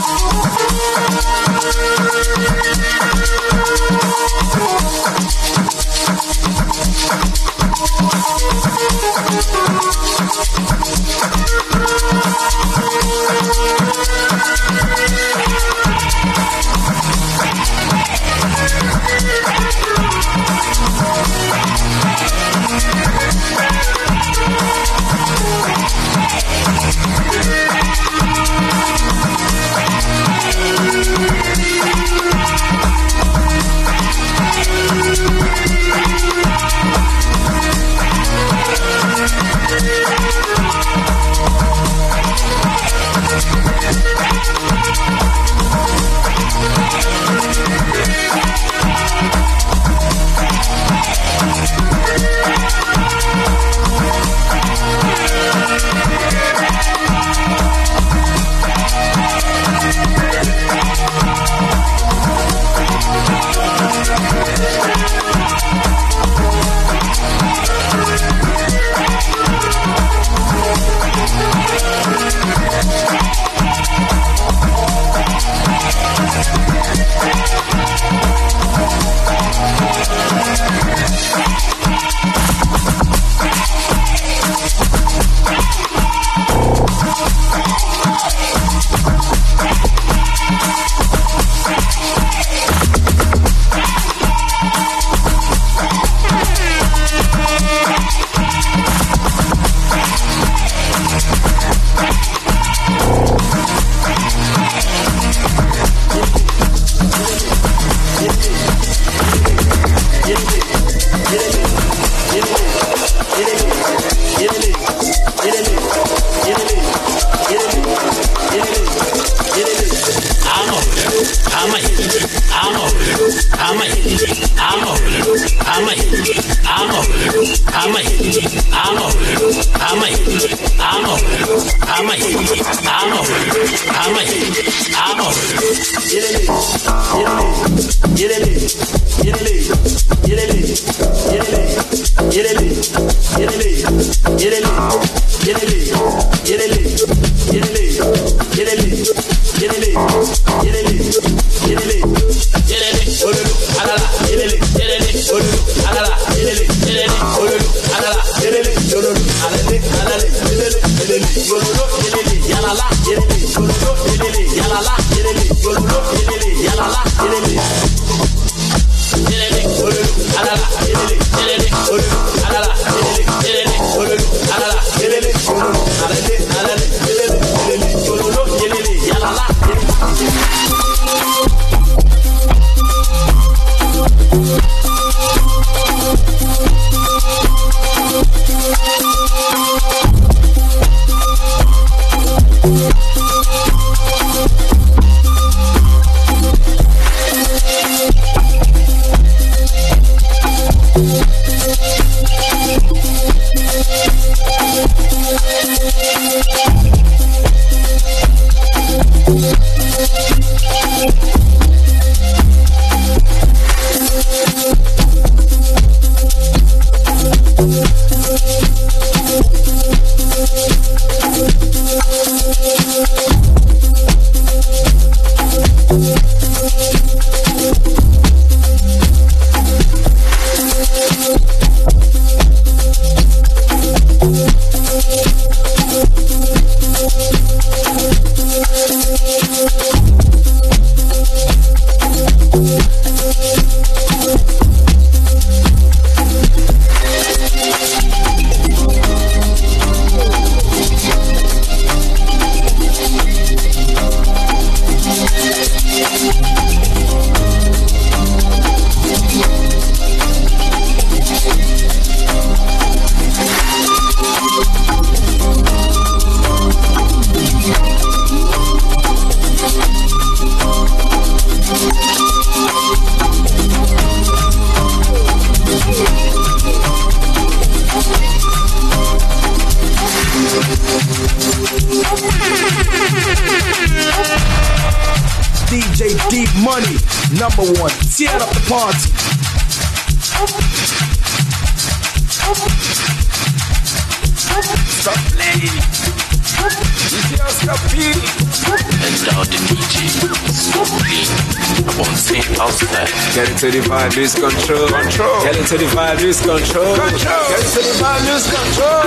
[305.71, 306.95] Into the vibe, lose control.
[306.95, 307.47] Control.
[307.47, 309.03] Get into the vibe, lose control.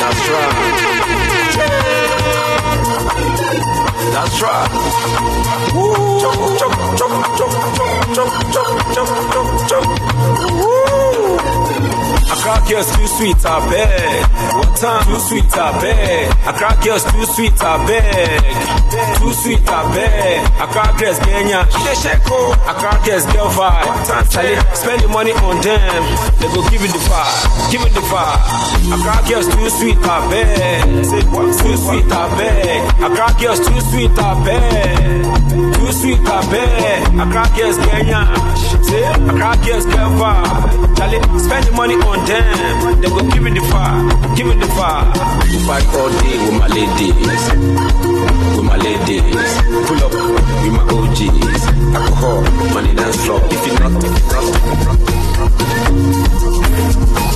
[0.00, 0.54] That's right.
[4.14, 4.70] That's right.
[5.74, 5.92] Woo.
[6.20, 7.52] Chop, chop, chop, chop,
[8.16, 9.84] chop, chop, chop, chop, chop.
[10.56, 11.36] Woo.
[12.32, 14.24] I crack girls too sweet, I beg.
[14.54, 16.32] One time, too sweet, I beg.
[16.46, 18.40] I crack girls too sweet, I beg.
[19.18, 20.19] Too sweet, I beg.
[21.00, 21.64] Girls Kenya.
[21.64, 24.76] I girls girl vibe.
[24.76, 26.02] Spend the money on them.
[26.38, 28.36] They go give it the vibe, give it the vibe.
[28.92, 30.84] I crack girls too sweet, I beg.
[30.84, 33.00] Too sweet, I beg.
[33.00, 35.74] I crack girls too sweet, I beg.
[35.74, 37.08] Too sweet, I beg.
[37.18, 38.20] I crack girls Kenya.
[38.84, 40.10] Say, I crack girls girl
[41.08, 43.00] it, spend the money on them.
[43.00, 45.12] They go give it the fire, give it the fire.
[45.66, 47.16] Fight all day with my ladies,
[48.56, 49.22] with my ladies.
[49.86, 50.12] Pull up
[50.62, 51.62] with my OGs.
[51.94, 52.42] Alcohol,
[52.74, 53.40] money dance floor.
[53.50, 54.24] If you not, if you
[57.24, 57.29] not.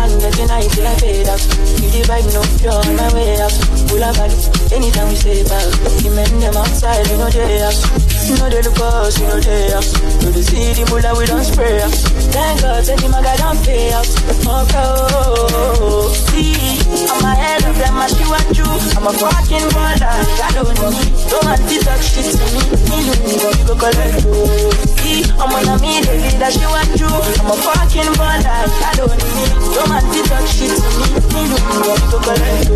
[0.00, 1.36] Man, getting high till I fade up.
[1.76, 3.52] Give the vibe, no pure on my way up.
[3.84, 4.40] Full of value,
[4.72, 5.60] anytime we stay back.
[6.00, 7.76] The men them outside, we know they up.
[8.24, 9.84] You know they look us, we know they up.
[9.84, 11.92] To the city, mula, we don't spray up.
[12.32, 13.92] Thank God, say the maga don't pay.
[13.92, 16.80] Okay, oh, see,
[17.12, 18.64] I'm ahead of them, I see what you.
[18.96, 21.12] I'm a fucking baller, I don't need.
[21.28, 22.72] Don't want to talk shit to me.
[22.88, 24.24] Me me, you go collect.
[24.24, 24.72] oh.
[25.04, 27.19] See, I'm on a me, they that she want you.
[27.50, 29.50] A fucking baller, I don't need.
[29.74, 31.18] To talk shit to me.
[31.34, 32.70] Me me, but you go collect.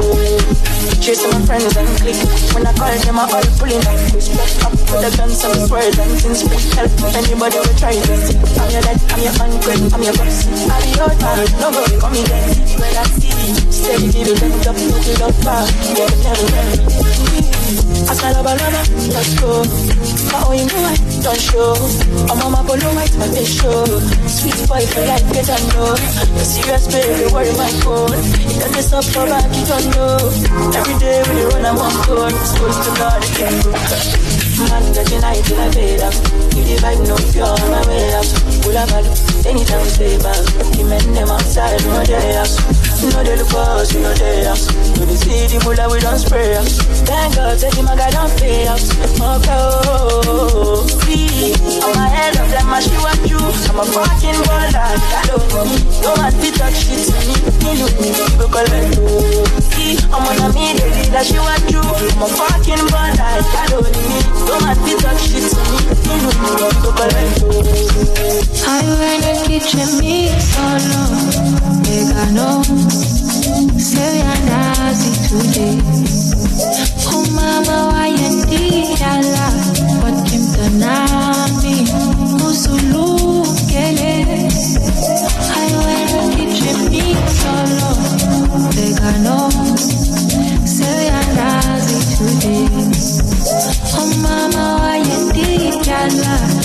[0.98, 2.18] Chasing my friends and click.
[2.50, 3.94] When I call them, I all pulling up.
[4.10, 6.42] Respect up with the guns and swords and things.
[6.74, 8.34] Help anybody will try this.
[8.58, 10.42] I'm your dad, I'm your uncle, I'm your boss.
[10.66, 12.50] I'll be your time, no go come again.
[12.74, 13.30] When I see
[13.70, 15.70] steady, baby, let up, it up far.
[15.94, 17.93] Yeah, never, never.
[18.10, 18.82] Asalaba laba,
[19.12, 19.64] let's go.
[20.48, 21.72] When you know I don't show.
[22.28, 23.84] I'm on my polo white, my face show.
[24.28, 25.96] Sweet boy for life, get on know.
[26.44, 28.12] Serious baby, worry my phone.
[28.44, 30.20] You got this up for back, you don't know.
[30.76, 32.32] Every day when you run, I'm on code.
[32.44, 33.72] Supposed to God, it can go.
[34.68, 36.14] Man, getting high till I fade up.
[36.52, 38.26] Give the vibe, no on my way up.
[38.74, 39.14] Of value,
[39.48, 40.44] anytime we stay back.
[40.76, 42.83] The men, them outside, no they up.
[43.12, 44.56] No they look for us, know they up.
[44.96, 46.64] No they see the bulla, we don't spray up.
[47.04, 48.80] Thank God, say the maga don't pay up.
[48.80, 51.52] Okay, oh, see,
[51.84, 53.36] I'm ahead of them, I see what you.
[53.36, 54.96] I'm a fucking baller,
[55.28, 55.68] don't know.
[56.00, 57.36] No man fit touch shit to me.
[57.60, 58.10] Me look me,
[58.48, 58.96] collect.
[59.74, 61.84] See, I'm on a me, they that she want you.
[61.84, 64.24] I'm a fucking baller, don't need.
[64.48, 65.78] No man fit touch shit to me.
[66.08, 67.36] Me look me, go collect.
[68.64, 71.83] I went and kitchen me solo.
[71.83, 72.62] Mega no.
[73.78, 75.78] Say I'm nazi today.
[77.06, 79.54] Oh mama, why you need a lot?
[80.02, 81.84] What him to nami?
[82.38, 84.14] Musulu kele.
[85.50, 87.90] I and kitchen me solo.
[88.74, 89.38] Mega no.
[90.66, 92.68] Say I'm nazi today.
[93.94, 96.64] Oh mama, why you need a lot?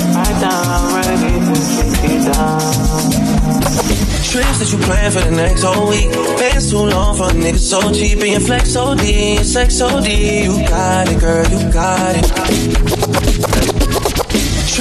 [4.31, 6.11] Trips that you plan for the next whole week.
[6.39, 8.25] Pants too long for a nigga so cheap.
[8.25, 10.07] Your flex OD, sex OD.
[10.07, 13.30] You got it, girl, you got it.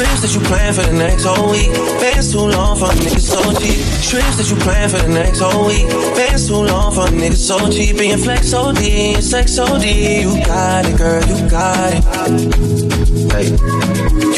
[0.01, 1.69] Trips that you plan for the next whole week.
[2.01, 3.77] Pants too long for a nigga so cheap.
[4.01, 5.87] Trips that you plan for the next whole week.
[6.17, 8.01] Pants too long for a nigga so cheap.
[8.01, 9.85] Your flex OD, and sex OD.
[9.85, 12.05] You got it, girl, you got it.
[13.29, 13.53] Hey.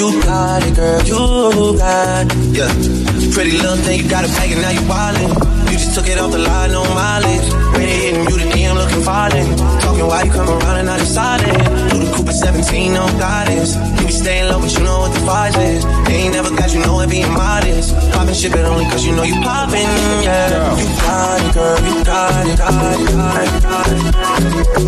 [0.02, 2.58] You got it, girl, you got it.
[2.58, 3.32] Yeah.
[3.32, 5.61] Pretty little thing, you got it back and now you wildin'.
[5.72, 7.48] You just took it off the line, no mileage.
[7.72, 9.56] Ready hitting you the DM looking violent.
[9.80, 11.56] Talking why you come around and you silent.
[11.88, 13.72] Do the Cooper 17, no guidance.
[13.96, 15.80] You be staying low, but you know what the vibes is.
[16.04, 17.96] They ain't never got you know it being modest.
[18.12, 19.88] Poppin' shit, but only cause you know you poppin',
[20.20, 20.76] yeah.
[20.76, 24.12] You got it, girl, you got it, got it, got it, got it.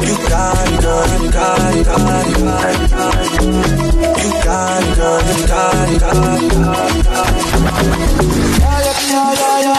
[0.04, 3.40] You got it, girl, you got it, got it, got it, got it.
[4.20, 7.32] You got it, girl, you got it, got it, got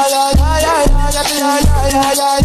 [0.10, 0.15] it
[1.92, 2.40] yeah, yeah,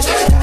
[0.00, 0.33] yeah.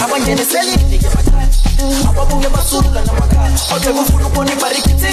[0.00, 1.00] I want you to say selini
[2.08, 5.12] ababuye basula namakhala ote kufuna ukubona ibarikiti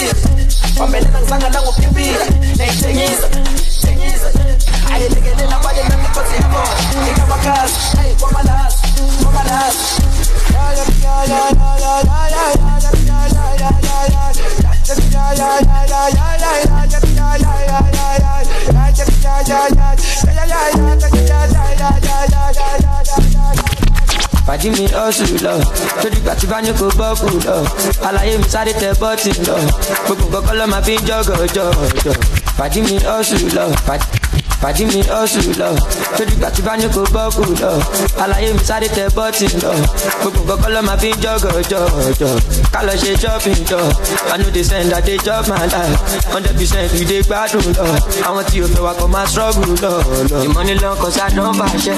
[0.78, 2.24] bambelela ngizangala ngophimbila
[2.56, 3.28] nayithengisa
[3.82, 4.28] thengisa
[4.92, 6.62] ayelekelela abanye nangiphathi yabo
[7.10, 8.78] ikabakazi ayi kwamalasi
[9.22, 10.06] kwamalasi
[24.46, 25.54] pàdí mi ọ̀sùn lọ.
[26.02, 27.56] Lójú ìgbà tí bá ní kò bọ́ kù lọ.
[28.08, 29.56] Àlàyé mi sáré tẹ bọ́tì lọ.
[30.06, 32.16] Gbogbo nǹkan ló máa fi ń jọ́gọ̀ jọ̀jọ̀
[32.58, 33.64] pàdí mi ọ̀sùn lọ
[34.62, 35.70] pàdí mi ọ̀sùn lọ.
[36.18, 37.72] Lójú ìgbà tí bá ní kò bọ́ kù lọ.
[38.22, 39.72] Àlàyé mi sáré tẹ bọ́tì lọ.
[40.20, 42.38] Gbogbo nǹkan ló máa fi ń jọ́gọ̀ jọ̀jọ̀
[42.72, 43.78] ká lọ ṣe shopping jọ.
[44.32, 45.96] I no dey send i dey chop my life.
[46.32, 47.86] Hundred percent we dey gbádùn lọ.
[48.26, 49.92] Àwọn tí o fẹ́ wa kọ́ máa struggle lọ
[50.30, 50.42] lọ.
[50.42, 51.94] the money long cause i don bàṣẹ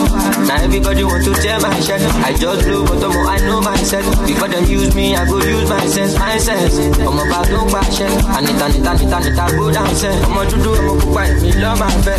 [0.48, 4.06] na everybody want to tear my shirt i just blow but ọmọ i know myself
[4.26, 6.74] before dem use me i go use my sense my sense.
[7.09, 8.09] Ọmọ bá tó pàṣẹ.
[8.48, 12.18] Nita go down sẹ ọmọ dúdú ọmọ pupa èmi lọ́ máa fẹ́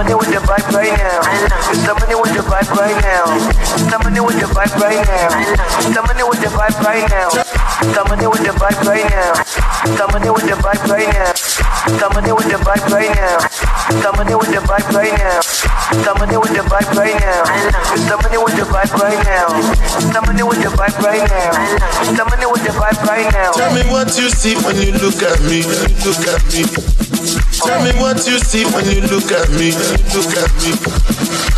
[0.00, 1.20] Somebody with the vibe right now.
[1.74, 3.26] Somebody with the vibe right now.
[3.90, 5.92] Somebody with the vibe right now.
[5.92, 7.59] Somebody with the vibe right now.
[7.80, 9.32] Somebody with the vibe right now.
[9.96, 11.32] Somebody with the vibe right now.
[11.96, 13.40] Somebody with the vibe right now.
[14.04, 15.40] Somebody with the vibe right now.
[16.04, 17.40] Somebody with the vibe right now.
[18.04, 19.48] Somebody with the vibe right now.
[20.12, 21.56] Somebody with the vibe right now.
[22.04, 23.52] Somebody with the vibe right now.
[23.56, 25.64] Tell me what you see when you look at me.
[25.64, 26.68] When you look at me.
[27.64, 29.72] Tell me what you see when you look at me.
[29.72, 30.76] When you look at me.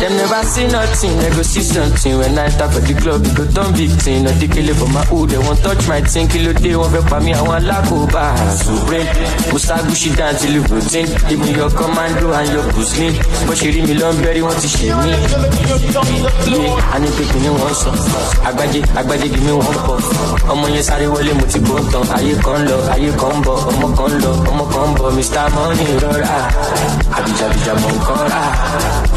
[0.03, 2.17] Them never see nothing, they go see something.
[2.17, 4.25] When I tap at the club, it go turn big thing.
[4.25, 6.89] Not the killer for my hood, they won't touch my dancing kí ló dé wọn
[6.93, 8.23] fẹ́ pa mí àwọn alákòóbá.
[8.65, 9.09] Supreme
[9.51, 13.81] musa gucci dance ìlú brooklyn ibi your commando and your bruce lee bó ṣe rí
[13.87, 15.11] mi lọ ń bẹ́rí wọ́n ti ṣe mí.
[16.47, 17.91] ilé anípèpè ni wọ́n sọ.
[18.47, 19.97] Agbájé agbájé bí mi wọ́n pọ̀
[20.51, 23.87] ọmọ yẹn sáré wọlé mo ti bó tàn ayé kan lọ ayé kan bọ̀ ọmọ
[23.97, 25.09] kan lọ ọmọ kan bọ̀.
[25.17, 26.35] Mr money rọra.
[27.17, 28.41] Àbíjàbíjà mọ̀ nǹkan rà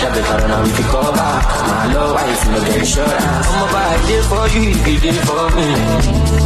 [0.01, 1.28] jábẹ̀ tààrà náà wípé kọ́ bá.
[1.68, 3.18] Màá lọ wáyé fún ọ̀gẹ̀ ìṣọ́ra
[3.53, 5.66] ọmọ bá a dé fọ́ yìí ìdè fọ́ mi.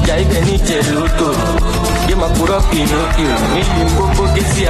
[0.06, 1.34] Jà niche luto.
[2.08, 4.66] Gema kuro Pinocchio Mili mpopo kesi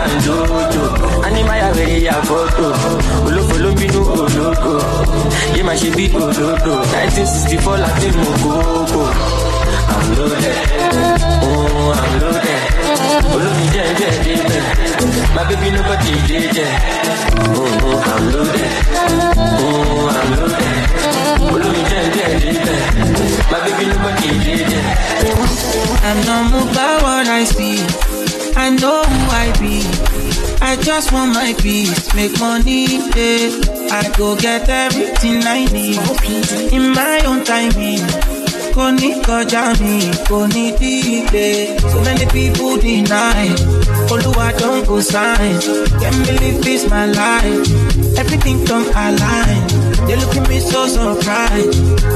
[1.26, 2.74] Anima ya were ya foto
[3.26, 4.82] Olofo lominu oloko
[5.54, 9.08] Gema shebi 1964 Latin mokoko
[9.90, 10.56] I'm loaded,
[11.42, 12.60] oh I'm loaded
[13.34, 14.62] Olómi jẹ́ ń jẹ́ débẹ̀,
[15.34, 16.76] my baby nobody dey there.
[26.40, 27.76] I'm by what I see.
[28.56, 29.84] I know who I be.
[30.62, 32.86] I just want my peace, make money,
[33.16, 33.50] yeah.
[33.92, 36.00] I go get everything I need
[36.72, 38.04] in my own timing.
[38.74, 41.80] Kò ní kọjá mi, kò ní dìde.
[41.90, 43.48] So many people deny.
[44.12, 45.56] Olúwa don go sign.
[46.00, 47.66] Can't believe this my life.
[48.16, 49.60] Everything come align.
[50.06, 51.74] They look at me so surprised.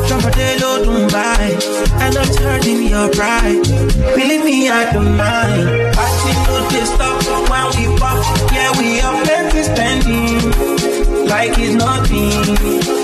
[0.08, 1.56] Somebody load by.
[2.02, 3.62] I not hurting your pride.
[4.16, 5.94] Believe me, I don't mind.
[5.94, 8.18] Party no dey stop when we pop.
[8.52, 11.26] Yeah, we are plenty spending.
[11.28, 13.03] Like it's nothing.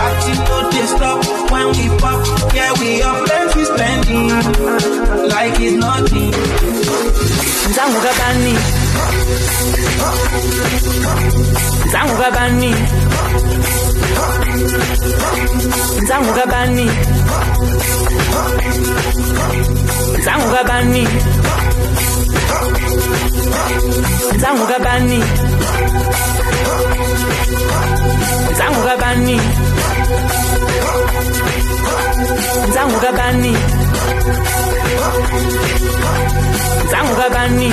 [0.00, 1.18] Party no they stop.
[1.52, 2.20] When we pop.
[2.54, 4.28] Yeah, we up every spending.
[5.28, 6.32] Like it's nothing.
[7.76, 8.00] Zangu
[32.74, 33.56] Zangu kabani
[36.90, 37.72] Zangu kabani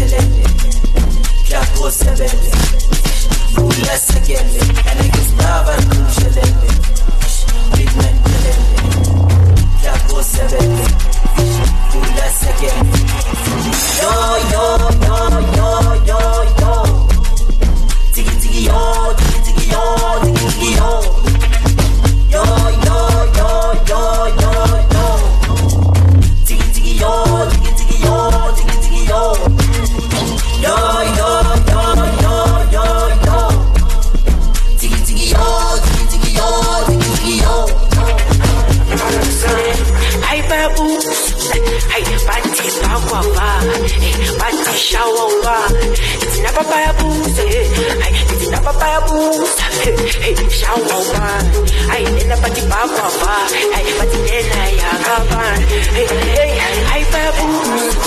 [0.11, 0.43] sekelele
[1.49, 2.51] Kapı sebele
[3.97, 4.59] sekele
[10.23, 10.85] sebele
[12.39, 12.91] sekele
[14.01, 14.13] Yo
[14.51, 14.65] yo
[15.07, 15.17] yo
[15.57, 15.60] yo.
[46.61, 47.41] papaya booze.
[48.05, 49.57] Ay, it's na papaya booze.
[49.81, 51.29] Hey, hey, shawa ba.
[51.89, 53.35] Ay, nena pati papa ba.
[53.73, 55.41] Ay, pati nena ya kaba.
[55.97, 56.07] Hey,
[56.37, 56.51] hey,
[56.93, 57.97] ay papaya booze.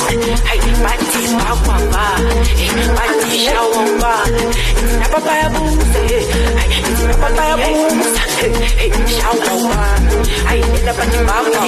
[0.50, 2.07] Ay, pati papa ba.
[2.55, 4.14] Hey, pati shawa ba.
[4.30, 5.98] It's na papaya booze.
[5.98, 6.24] hey!
[6.78, 8.18] it's na papaya booze.
[8.38, 9.82] Hey, hey, shawa ba.
[10.46, 11.62] Ay, nena pati papa ba.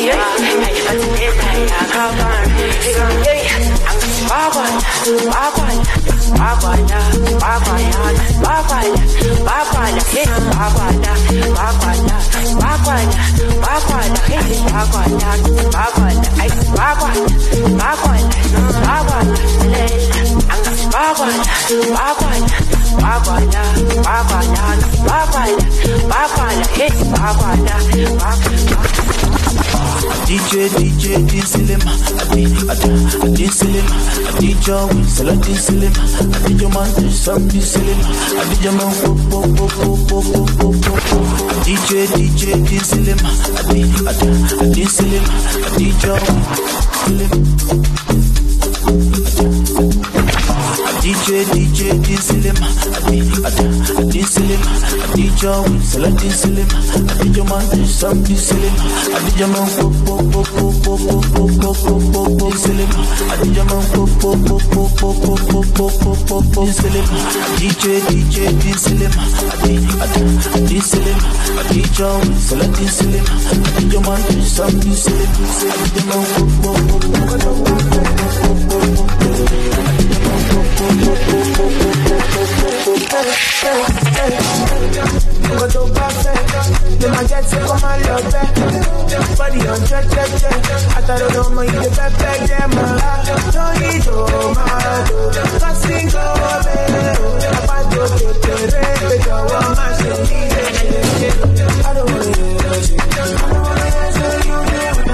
[0.63, 2.31] Ay, pati nena ya kaba.
[2.87, 2.95] Hey,
[3.27, 3.43] hey,
[3.91, 4.67] ang Bye-bye.
[30.27, 31.93] DJ, DJ, Dinsilema,
[32.31, 32.89] Adi, Adi,
[33.37, 33.95] Dinsilema,
[34.35, 36.03] Adi Jawi, Sala Dinsilema,
[36.45, 38.05] Adi Jaman, Sam Dinsilema,
[38.41, 41.23] Adi Jaman, Pop, Pop, Pop, Pop, Pop, Pop, Pop, Pop,
[41.65, 44.27] DJ, DJ, Dinsilema, Adi, Adi,
[44.75, 45.31] Dinsilema,
[45.75, 46.35] Adi Jawi,
[51.27, 52.67] DJ, DJ, Dinsilema,
[53.03, 54.71] Adi, Adi, Dinsilema,
[55.11, 56.71] Adi Jawi, Sala Dinsilema,
[57.19, 58.79] Adi Jaman, Sam Dinsilema,
[59.11, 62.99] Adi Jaman, Pop, Pop, Pop, Pop, Pop, Pop, Pop, Pop, Pop, Pop, Dinsilema,
[63.33, 67.19] Adi Jaman, Pop, Pop, Pop, Pop, Pop, Pop, Pop, Pop, Pop, Pop, Pop, Dinsilema,
[67.59, 70.23] DJ, DJ, Dinsilema, Adi, Adi,
[70.71, 71.27] Dinsilema,
[71.59, 75.35] Adi Jawi, Sala Dinsilema, Adi Jaman, Sam Dinsilema,
[75.75, 79.17] Adi Jaman, Pop, Pop, Pop, Pop, Pop, Pop, Pop, Pop, Pop,
[80.87, 81.16] Nǹkan
[97.57, 98.57] I I thought I get.
[101.85, 103.01] I don't wanna hear no shit.
[103.01, 103.86] I don't wanna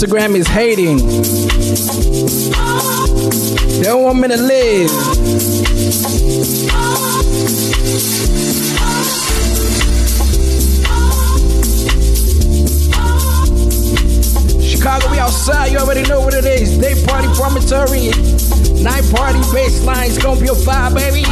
[0.00, 0.96] Instagram is hating.
[3.76, 4.90] They don't want me to live.
[14.64, 15.72] Chicago, we outside.
[15.72, 16.78] You already know what it is.
[16.78, 18.08] Day party promontory.
[18.82, 20.06] Night party baseline.
[20.06, 21.26] It's gonna be a vibe, baby.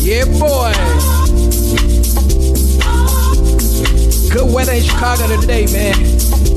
[0.00, 0.87] Yeah, boy.
[4.58, 5.94] Weather in Chicago today, man.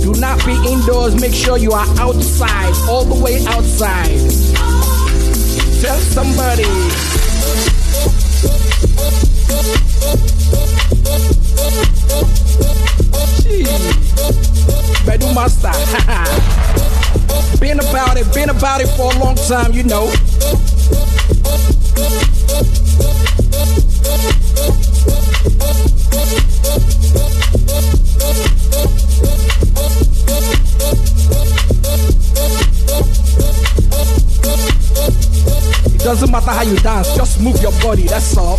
[0.01, 1.13] Do not be indoors.
[1.21, 4.17] Make sure you are outside, all the way outside.
[5.81, 6.63] Tell somebody.
[15.05, 15.71] Bedu Master.
[17.59, 20.11] been about it, been about it for a long time, you know.
[36.61, 38.57] How you dance, just move your body, that's all.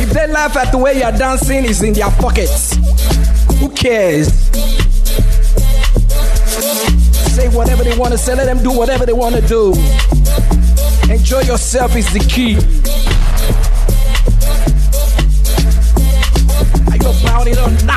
[0.00, 2.74] If they laugh at the way you're dancing, it's in their pockets.
[3.58, 4.32] Who cares?
[7.34, 9.74] Say whatever they want to say, let them do whatever they want to do.
[11.12, 12.56] Enjoy yourself is the key.
[16.90, 17.93] Are you about it or?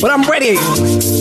[0.00, 1.17] But I'm ready.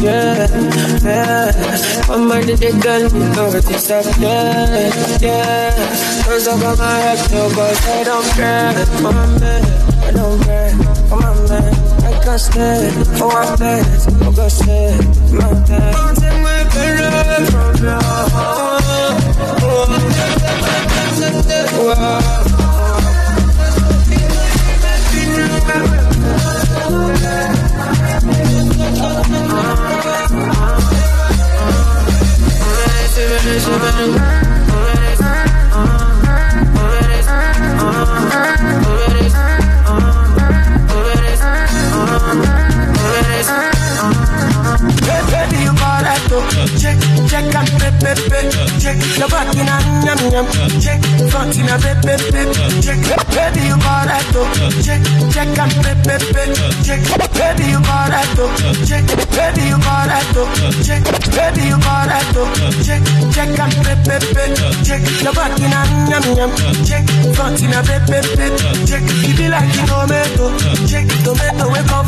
[0.00, 0.46] Yeah,
[1.04, 2.06] yeah.
[2.08, 4.55] One more day, they got me, no, it's up, yeah.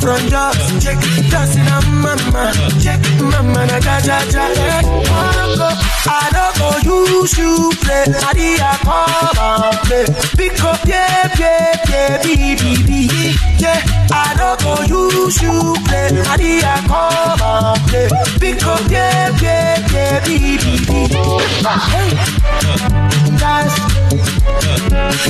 [0.08, 0.98] From yours, check,
[1.28, 4.44] dancing a mama, check, mama na ja ja ja,
[6.08, 6.68] I don't go
[7.20, 10.06] use you play, I did a and play,
[10.38, 13.00] pick up yeah yeah yeah be,
[13.58, 18.08] yeah, I don't go use you play, I did a and play,
[18.40, 20.40] pick up yeah yeah yeah be,
[21.92, 22.10] hey,
[23.36, 23.76] dance,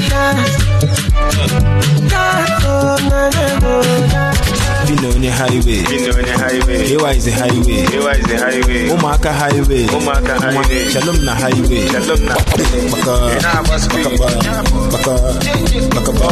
[0.09, 0.55] dance,
[2.09, 4.97] dance, oh na na na na.
[4.97, 5.83] Vino on the highway.
[5.85, 6.89] Vino on the highway.
[6.89, 7.87] Ewa is the highway.
[7.93, 8.89] Ewa is the highway.
[8.89, 9.85] Umaka highway.
[9.87, 10.89] Umaka highway.
[10.89, 11.89] Shalom na highway.
[11.89, 12.89] Shalom na highway.
[12.91, 13.15] Baka.
[13.69, 14.29] Baka ba.
[14.93, 15.15] Baka.
[15.95, 16.29] Baka ba.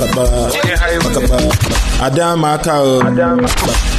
[0.00, 0.24] Baka ba.
[1.04, 1.38] Baka ba.
[2.06, 3.00] Adam aka o.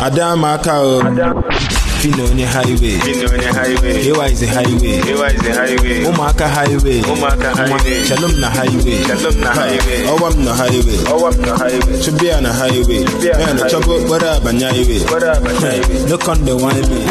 [0.02, 1.87] Adam aka o.
[2.02, 2.96] Vino on the highway.
[3.02, 4.06] Vino on the highway.
[4.06, 5.02] Ewa is the highway.
[5.10, 5.98] Ewa is the highway.
[6.06, 7.02] Umaka highway.
[7.02, 8.04] Umaka highway.
[8.06, 9.02] Shalom na highway.
[9.04, 10.00] Shalom na highway.
[10.14, 10.98] Owam na highway.
[11.10, 11.98] Owam na highway.
[12.04, 13.02] Chubia na highway.
[13.04, 13.70] Chubia na Man, highway.
[13.70, 15.00] trouble, what up, and highway.
[15.10, 16.00] What up, and highway.
[16.08, 17.02] Look on the wine me.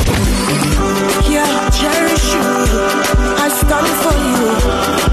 [1.34, 2.47] Yeah, cherish you.
[3.43, 4.47] I stand for you.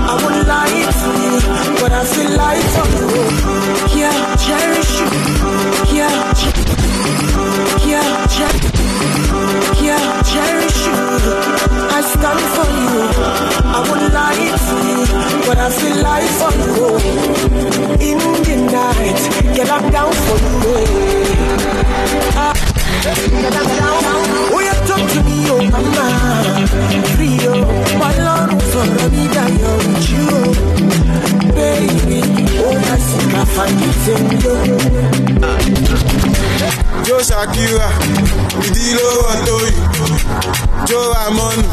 [0.05, 1.35] I would lie to you,
[1.81, 3.09] but I feel like for you.
[3.97, 5.09] Yeah, cherish you.
[5.97, 6.61] Yeah, che-
[7.89, 8.82] yeah, che-
[9.83, 10.99] yeah, cherish you.
[11.95, 12.97] I stand for you.
[13.75, 15.01] I would lie to you,
[15.47, 16.89] but I feel like for you.
[18.09, 19.21] In the night,
[19.55, 20.75] get up down for you.
[22.35, 22.53] Ah.
[24.55, 26.07] Oh, you talk to me, oh mama,
[28.73, 30.27] for the vida, you're with you,
[31.53, 32.32] baby.
[32.65, 33.77] Oh, I see my find
[37.05, 37.87] Joe Shakira,
[38.65, 39.81] ìdílé ọ̀tọ̀ yìí.
[40.87, 41.63] Joe Ramoni,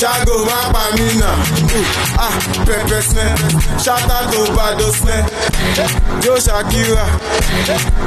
[0.00, 1.30] Jago Mapamina,
[2.18, 2.34] ah,
[2.66, 3.34] Pepper Snare,
[3.84, 5.24] shout out to Bado Snare.
[6.22, 7.04] Joe Shakira,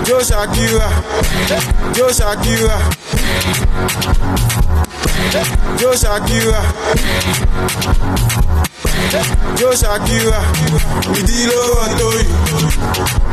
[0.07, 0.89] Joe Shakira,
[1.95, 2.77] Joe Shakira,
[5.79, 6.61] Joe Shakira.
[9.57, 10.39] Joe Shakira,
[11.19, 12.33] ìdílé ọ̀tọ̀ yìí.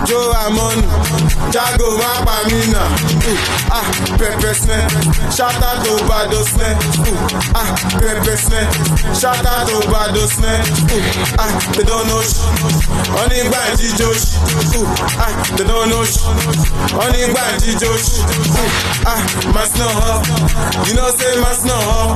[0.09, 0.83] Joe Ramoni,
[1.53, 2.83] Jago Mapamina,
[3.71, 3.85] ah,
[4.19, 4.89] Pepper Snare,
[5.31, 6.77] shout out to Bado Snare,
[7.55, 7.69] ah,
[8.01, 8.69] Pepper Snare,
[9.15, 10.65] shout out to Bado Snare,
[11.39, 12.23] ah, they don't know
[13.21, 14.25] only Banji Josh,
[15.21, 16.03] ah, they don't know
[17.03, 18.25] only Banji Josh,
[19.07, 19.21] ah,
[20.01, 20.11] ho,
[20.89, 22.11] you know say mas no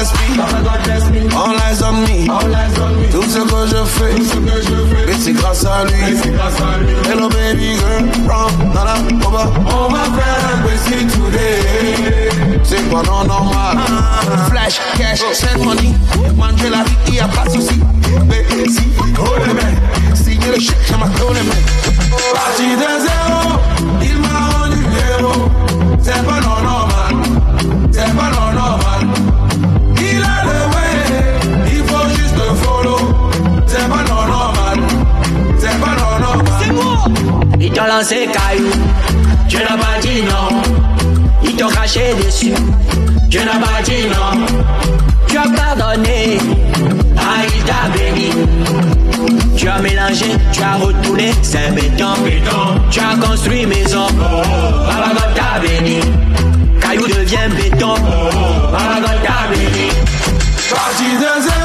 [0.00, 2.26] bless me, all eyes on me,
[3.10, 4.14] tout ce que je fais,
[5.06, 6.16] mais c'est grâce à lui.
[7.10, 8.94] Hello baby girl, from Nana,
[9.26, 9.52] Oba.
[9.66, 12.30] On va faire un petit today.
[12.62, 13.78] C'est pas non normal.
[14.48, 15.94] Flash, cash, send money.
[16.36, 17.80] Manger la vie, y a pas de souci.
[18.28, 18.88] Mais si,
[19.18, 21.40] oh les mecs, signer le chèque, ça m'a collé,
[22.32, 23.58] Parti de zéro,
[24.02, 24.82] il m'a rendu
[25.18, 25.50] héros.
[26.02, 27.14] C'est pas normal,
[27.92, 28.89] c'est pas normal.
[37.80, 38.70] T'ont lancé caillou,
[39.48, 40.62] tu n'as pas dit non.
[41.42, 42.54] Ils t'ont craché dessus,
[43.30, 44.46] tu n'as pas dit non.
[45.26, 46.38] Tu as pardonné,
[47.16, 48.30] ah il t'a béni.
[49.56, 52.14] Tu as mélangé, tu as retourné, c'est béton.
[52.90, 56.00] Tu as construit maison, Baba God t'a béni.
[56.80, 57.94] Caillou devient béton,
[58.72, 59.90] Baba God t'a béni.
[60.70, 61.59] Parti de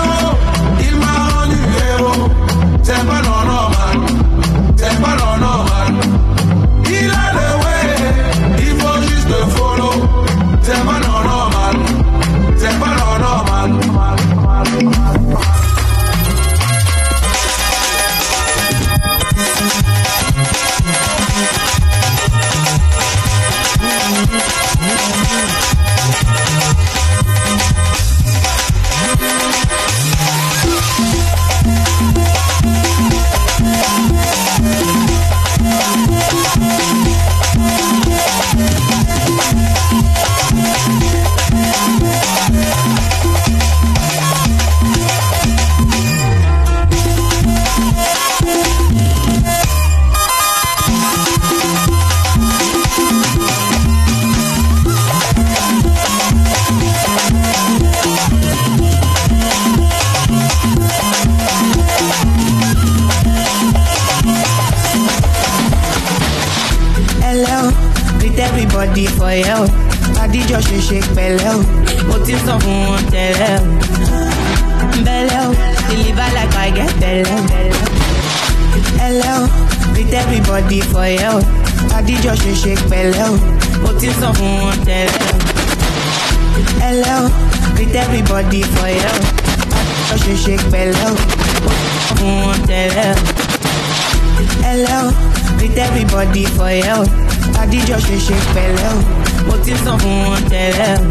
[71.36, 71.58] pẹ̀lẹ́ o,
[72.08, 73.64] mo ti sọ fún wọn tẹ́lẹ̀ o.
[75.46, 75.52] O,
[75.90, 77.38] deliver like I get o.
[79.36, 79.48] O,
[79.94, 81.34] with everybody for you.
[81.98, 83.36] Adijọ́ ṣe ṣe pẹ̀lẹ́ o,
[83.84, 85.36] mo ti sọ fún wọn tẹ́lẹ̀ o.
[86.90, 87.24] Ẹlẹ́ o,
[87.78, 89.14] with everybody for you.
[90.14, 91.12] Adijọ́ ṣe ṣe pẹ̀lẹ́ o,
[91.64, 93.16] mo ti sọ fún wọn tẹ́lẹ̀ o.
[95.04, 95.08] O,
[95.86, 96.98] everybody for you.
[97.62, 98.36] Adijọ́ ṣe ṣe
[98.94, 98.98] o,
[99.48, 101.06] mo ti sọ fún wọn tẹ́lẹ̀ o.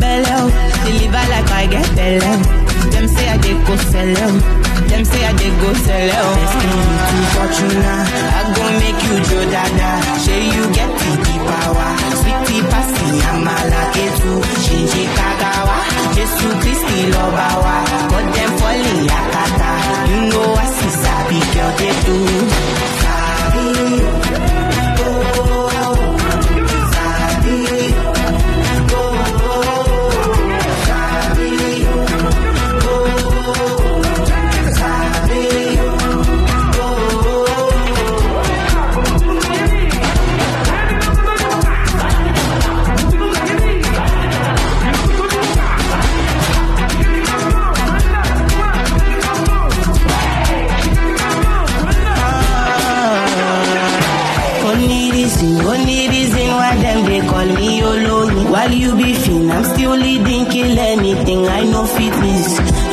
[0.00, 0.44] Bẹ́lẹ̀ o,
[0.84, 2.34] deliver like I get bẹ́lẹ̀ o.
[2.92, 4.28] Dem say I dey go sell o.
[4.90, 6.26] Dem say I dey go sell o.
[6.38, 7.94] Destiny to Fortuna,
[8.38, 9.90] I go make you jo dada.
[10.24, 11.12] Shey you get the
[11.48, 11.90] power.
[12.20, 14.32] Sweetie pasi amala ketu,
[14.64, 15.76] shinji kagawa.
[16.16, 17.76] Jesu Christi lọba wa,
[18.10, 19.70] but dem in yakata.
[20.10, 22.16] You know I see sabi girl dey do.
[23.02, 23.66] Sabi,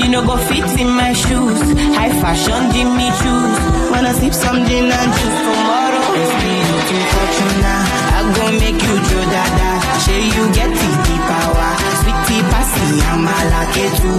[0.09, 1.61] Know go fit in my shoes.
[1.93, 3.57] High fashion, Jimmy Choos.
[3.91, 6.17] Wanna sip some gin and juice tomorrow?
[6.17, 7.73] It's me looking fortuna.
[8.17, 9.71] I go make you Joe Dada.
[10.01, 11.69] Say you get the the power.
[12.01, 14.17] Sweetie a lucky too.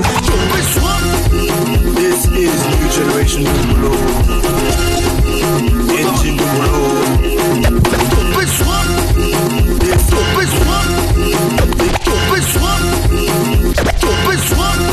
[1.98, 3.92] This is new generation Dumulo.
[5.98, 6.86] Engine Dumulo.
[8.38, 8.92] This one.
[9.82, 10.38] This one.
[12.30, 12.86] This one.
[14.30, 14.89] This one.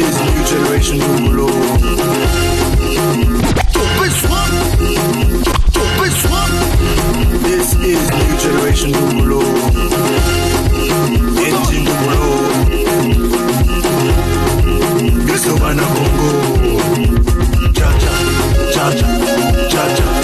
[0.00, 1.48] This is new generation Dumulo.
[4.00, 4.16] This.
[6.00, 6.16] This.
[7.44, 9.40] This is new generation Dumulo.
[11.36, 12.30] Engine Dumulo.
[15.28, 16.28] Yeso bana bongo
[17.74, 18.12] Chacha,
[18.72, 19.08] chacha,
[19.68, 20.19] chacha, chacha,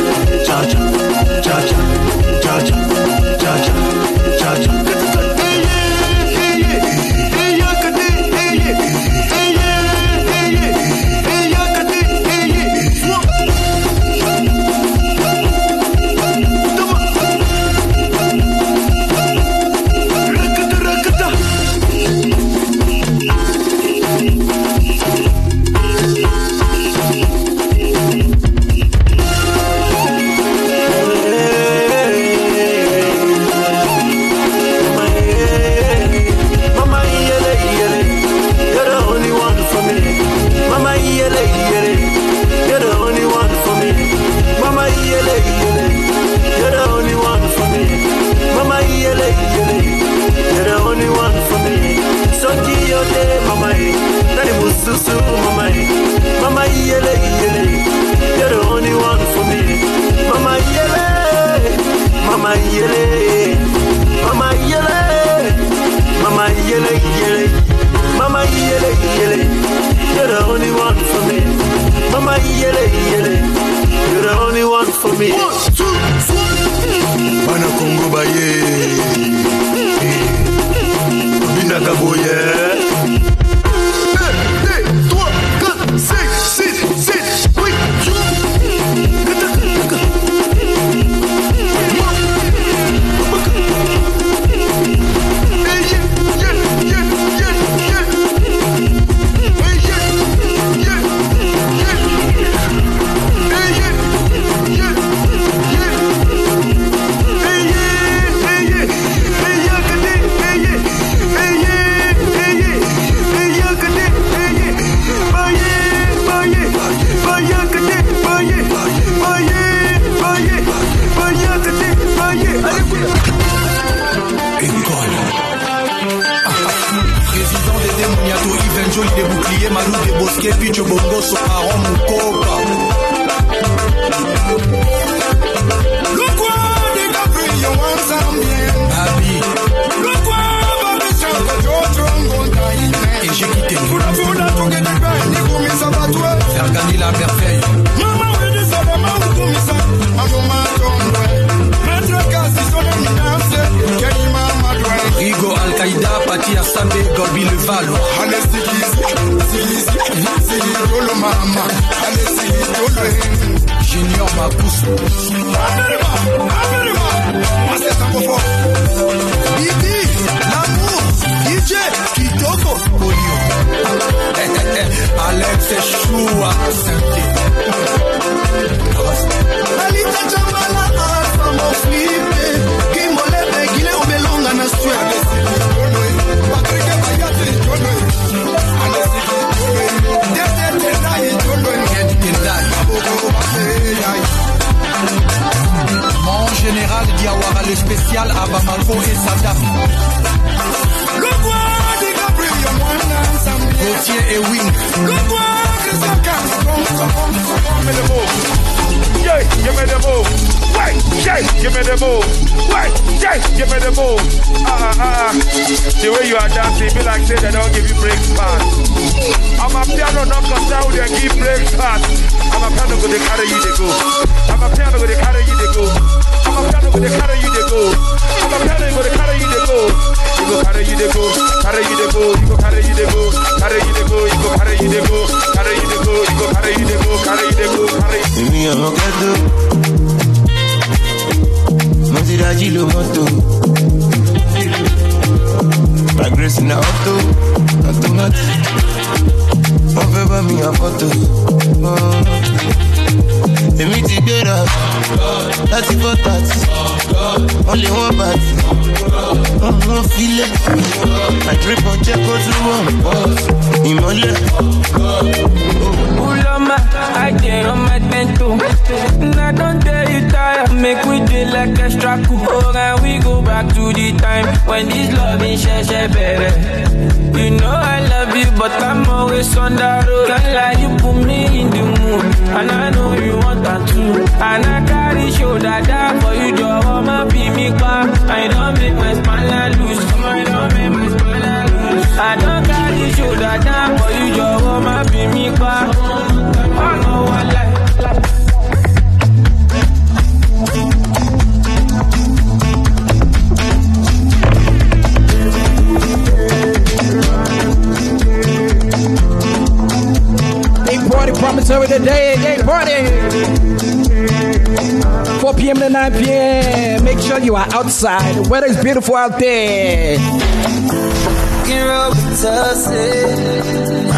[317.46, 318.34] you are outside.
[318.34, 320.18] The weather is beautiful out there.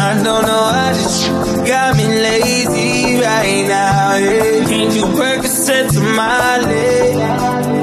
[0.01, 1.27] I don't know how this
[1.67, 4.17] got me lazy right now.
[4.67, 7.15] Can't you work a set to my leg?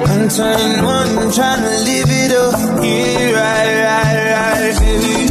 [0.08, 2.84] I'm turning one, trying to live it up.
[2.84, 5.25] Yeah, right, right, right.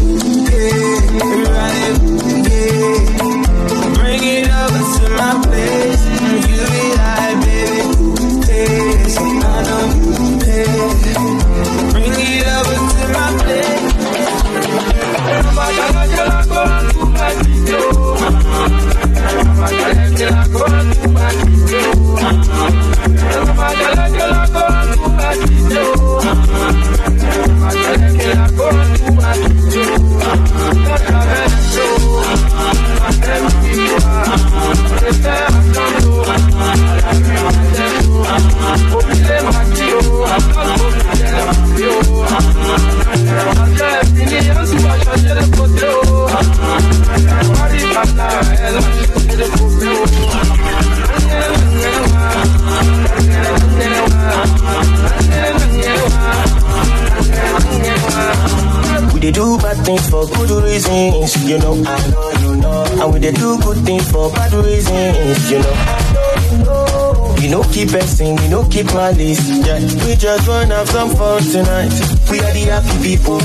[59.35, 61.73] Do bad things for good reasons, you know.
[61.85, 62.85] I know you know.
[63.03, 65.73] And we dey do good things for bad reasons, you know.
[65.75, 67.35] I know you know.
[67.39, 69.43] We no keep person, we no keep malice.
[69.67, 71.91] Yeah, we just wanna have some fun tonight.
[72.31, 73.39] We are the happy people,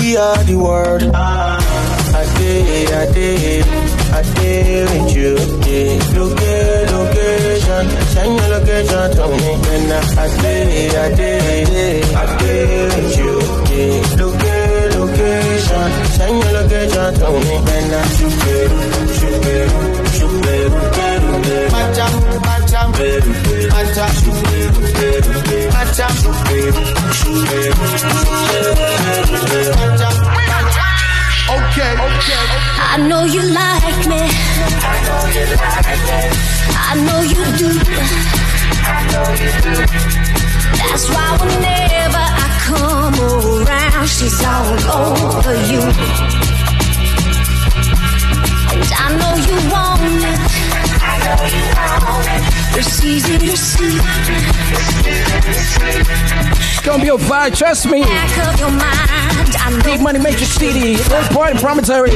[0.00, 1.02] we are the world.
[1.14, 1.56] Ah,
[2.14, 3.62] I day, I day,
[4.12, 5.32] I day with you.
[5.64, 6.18] Yeah.
[6.18, 9.50] Loca- location, send your location to me.
[9.74, 13.40] And I day, I day, I day with you.
[13.70, 14.16] Yeah.
[15.00, 17.56] Loca- location, send your location to me.
[17.56, 18.70] And I shoot it,
[19.16, 19.70] shoot it,
[20.12, 20.72] shoot it,
[21.72, 22.06] Macha,
[22.46, 22.80] macha,
[23.70, 24.06] macha, macha,
[30.48, 30.84] macha.
[31.50, 32.44] Okay, okay.
[32.82, 34.20] I know you like me.
[34.20, 34.22] I
[35.06, 36.20] know you like me.
[36.76, 37.68] I know you do.
[38.84, 39.74] I know you do.
[40.78, 41.62] That's why whenever I
[53.82, 53.96] It's
[56.84, 58.02] gonna be a vibe, trust me.
[58.02, 59.82] Back of your mind, I know.
[59.84, 62.10] Big Money Matrix City, Old Point Promontory.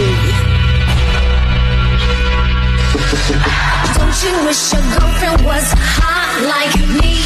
[3.94, 7.24] Don't you wish your girlfriend was hot like me?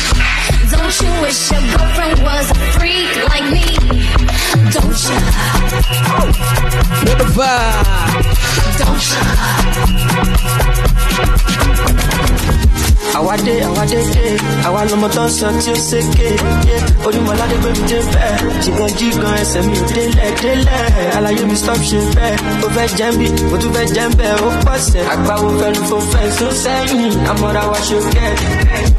[0.71, 3.75] Don't you wish your girlfriend was a freak like me?
[4.71, 5.19] Don't you?
[7.03, 7.89] With the vibe.
[12.39, 12.58] àwádé
[13.15, 13.53] àwádé
[13.91, 13.99] dé
[14.29, 14.67] eh.
[14.67, 16.29] àwa lọmọ tó ń sọ tí ó ṣèké
[17.07, 18.37] onímọ̀ládé gbé mi dé bẹ́ẹ̀.
[18.63, 21.17] Jìgàn jìgàn ẹsẹ̀ mi ò délẹ̀ délẹ̀.
[21.17, 22.37] Àlàyé mi stop ṣe bẹ́ẹ̀.
[22.65, 24.37] Ó fẹ́ jẹ́ bí mo tún fẹ́ jẹ́ bẹ́ẹ̀.
[24.47, 27.13] Ó pọ̀sẹ̀ àgbáwo fẹ́nu fún fẹ́ǹsì tó sẹ́yìn.
[27.31, 28.31] Àmọ́ra wa ṣe kẹ́.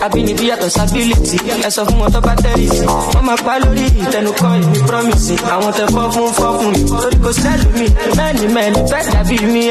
[0.05, 1.37] Àbínibí yàtọ̀ sábìlìtì
[1.67, 2.85] ẹ sọ fún wọn tó bá tẹ̀lé sí.
[3.13, 5.35] Wọ́n máa pa lórí ìtẹnukọ́ ìmí promise.
[5.53, 6.81] Àwọn tẹ fọ́ fún fọ́ fún mi.
[7.01, 7.87] Torí kò sẹ́lù mi.
[8.17, 9.61] Mẹ́ni mẹ́ni fẹ́ dàbí mi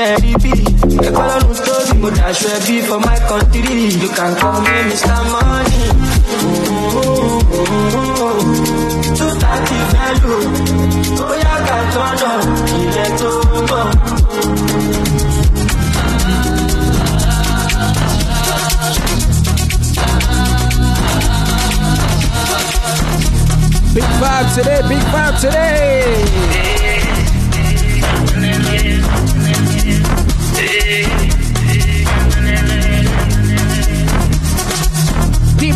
[1.07, 5.19] ẹ̀kọ́ lọ́run tóbi mo dàṣọ ẹbí for my country you can call me Mr.
[5.33, 5.85] Money.
[9.19, 10.41] Two thirty value,
[11.69, 12.31] ká tọ́nà
[12.83, 13.31] ilẹ̀ tó.
[23.95, 26.78] Big vibe today, big vibe today.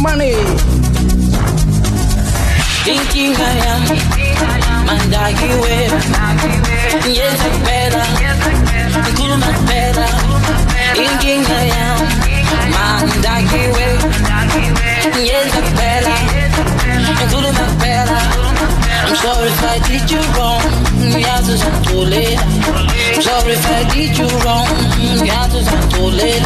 [0.03, 0.35] Money.
[2.83, 3.83] Thinking I am.
[4.87, 5.93] Mandagi web
[7.07, 8.07] Yes, I'm better.
[9.17, 10.11] Good much better.
[10.99, 11.99] Thinking I am.
[12.75, 14.01] Mandagi web
[15.31, 16.19] Yes, I'm better.
[17.31, 18.23] Good much better.
[19.07, 20.63] I'm sorry if I did you wrong.
[21.23, 22.39] Yeah, just too late
[23.15, 24.67] I'm sorry if I did you wrong.
[25.27, 26.45] Yeah, just too late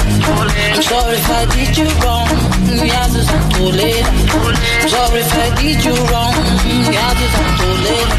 [0.77, 6.34] I'm sorry if I did you wrong Late I'm sorry if I did you wrong
[6.34, 8.12] just I'm too late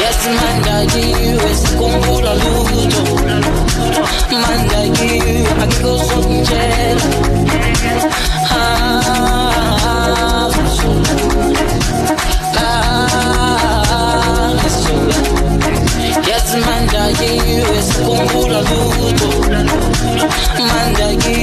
[0.00, 1.06] Yes, mandagi
[1.42, 3.02] wesikungula luto
[4.30, 5.12] mandagi
[5.62, 7.06] akiko sonjela
[8.50, 9.02] ah,
[12.56, 12.96] ah,
[16.24, 17.32] Yes, mandagi
[17.70, 19.28] wesikungula luto
[20.68, 21.38] mandagi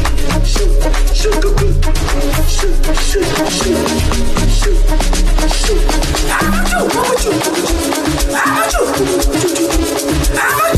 [10.34, 10.73] huh?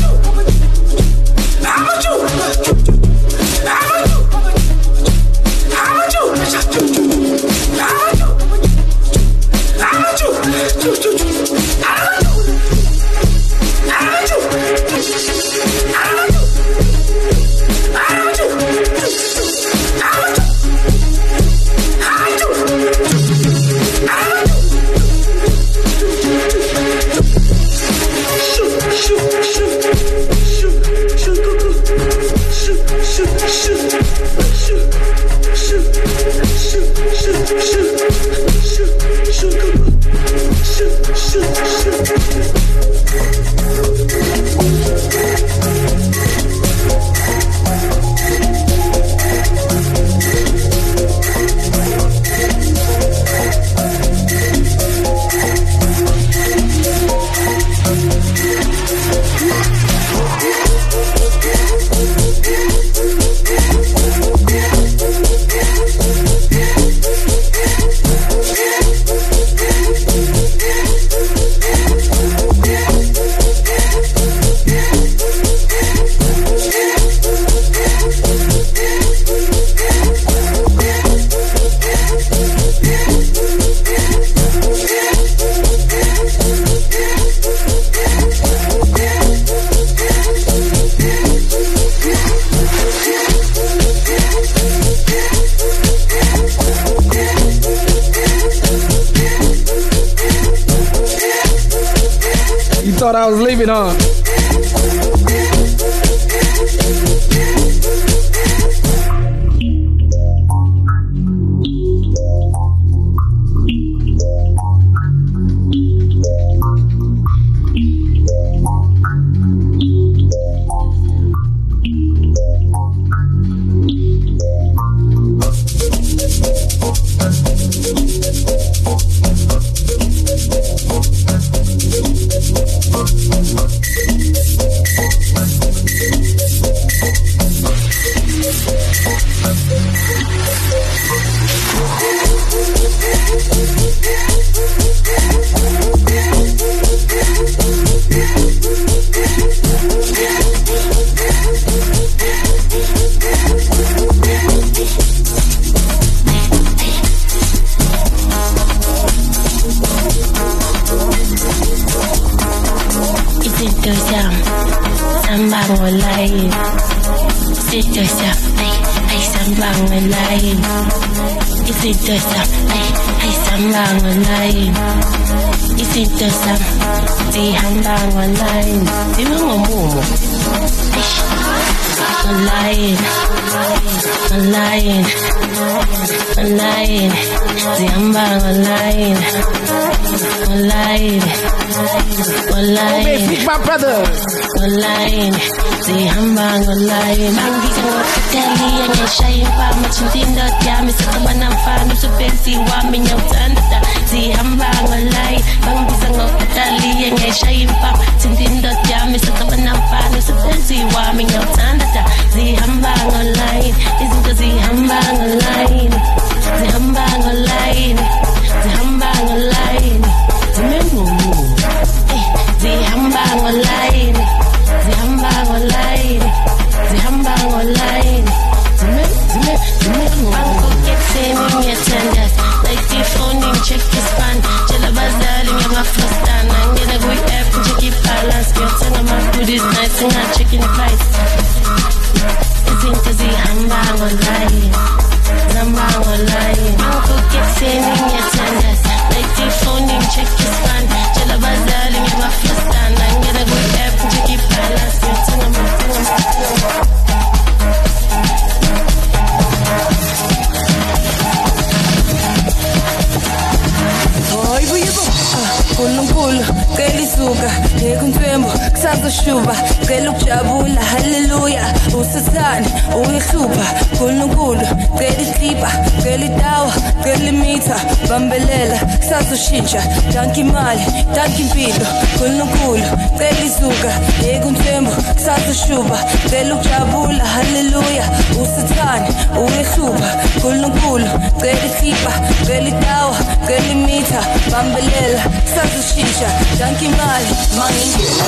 [267.97, 269.55] avec un tremble kusazoshuba
[269.87, 271.73] cela ukujabula haleluya.
[271.99, 275.71] Usathane uyihlupha nkulunkulu cela iklipa
[276.03, 276.73] cela itawa
[277.03, 277.75] cela imitha.
[278.09, 279.83] Bambelela kusazoshintsha
[280.13, 280.85] danke imali
[281.15, 282.83] danke impilo nkulunkulu
[283.17, 283.91] cela isuka
[284.27, 285.99] yekunthwembo kusazoshuba
[286.29, 288.09] cela ukujabula haleluya.
[288.41, 291.07] Usathane uyihlupha nkulunkulu
[291.39, 292.11] cela iklipa
[292.47, 294.21] cela itawa cela imitha.
[294.51, 295.23] Bambelela
[295.55, 296.29] sazoshintsha.
[296.59, 297.27] Danke imali
[297.57, 298.23] mangingena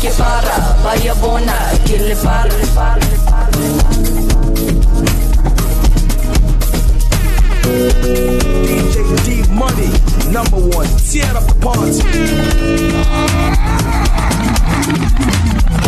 [0.00, 1.54] que para, vaya bona,
[1.84, 3.00] que le para, para,
[8.66, 9.90] DJ Dee Money,
[10.30, 12.78] number one, tear up the party.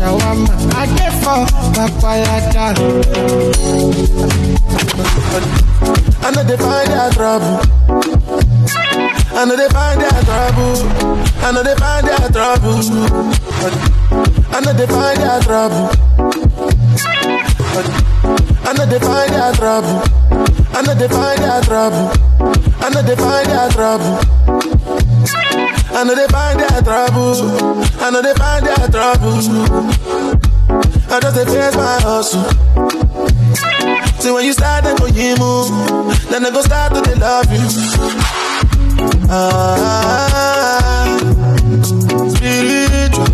[0.00, 2.66] up a shawarma, I get for kwakwalada.
[6.22, 7.60] I know they find their trouble.
[9.32, 10.76] I know they find their trouble.
[11.42, 12.78] I know they find their trouble.
[14.52, 15.90] I know they find their trouble.
[18.64, 20.02] I know they find their trouble.
[20.74, 22.10] I know they find their trouble.
[22.80, 24.65] I know they find their trouble.
[25.98, 27.40] I know they find their troubles.
[28.02, 29.48] I know they find their troubles.
[31.08, 32.44] I just face my hustle.
[34.20, 35.70] See when you start then go you move,
[36.28, 37.66] then I go start to dey love you.
[39.30, 41.18] Ah,
[42.28, 43.26] spiritual,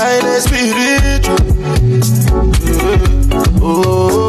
[0.00, 1.36] I spiritual.
[3.62, 4.19] Oh,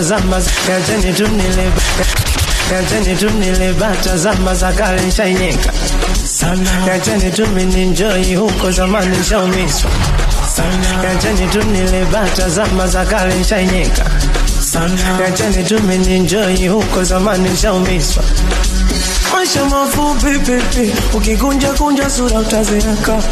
[0.00, 1.82] tazama kanjani tunileba
[2.70, 3.16] kanjani
[16.68, 18.22] huko zamani nshaumiswa.
[19.32, 23.22] Maisha mafupi pipi ukikunja kunja sura utazeeka.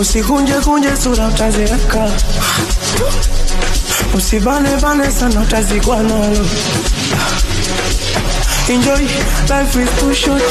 [0.00, 2.10] Usikunje kunje sura utazeeka.
[4.14, 6.46] Usibane bane sana utazikwa nalo
[8.68, 9.02] Enjoy,
[9.48, 10.42] life is too short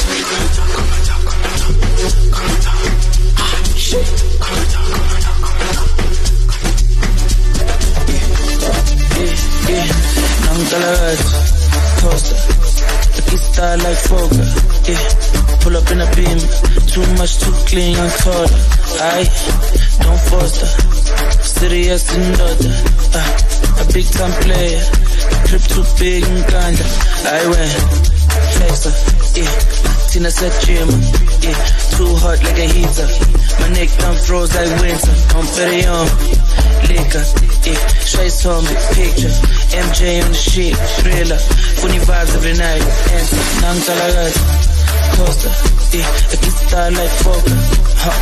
[17.77, 18.49] young taller.
[18.99, 19.29] Aye,
[20.01, 20.65] don't foster,
[21.45, 22.73] serious in order.
[23.13, 24.81] Uh, a big time player,
[25.45, 26.85] trip too big in Ganda.
[27.29, 27.73] I went,
[28.57, 28.93] flexer,
[29.37, 30.09] yeah.
[30.09, 30.89] Tina said gym,
[31.45, 31.53] yeah.
[31.93, 33.07] Too hot like a heater.
[33.61, 35.13] My neck done froze like winter.
[35.37, 36.09] I'm very young,
[36.89, 37.25] liquor,
[37.69, 37.87] yeah.
[38.01, 39.33] Straight on big picture.
[39.77, 40.75] MJ on the shit,
[41.05, 41.37] thriller.
[41.37, 42.81] Funny vibes every night.
[42.81, 44.68] And nang talaga.
[45.19, 45.51] Coaster,
[45.99, 46.07] yeah.
[46.31, 47.59] A kid star like Fogger,
[47.99, 48.19] huh.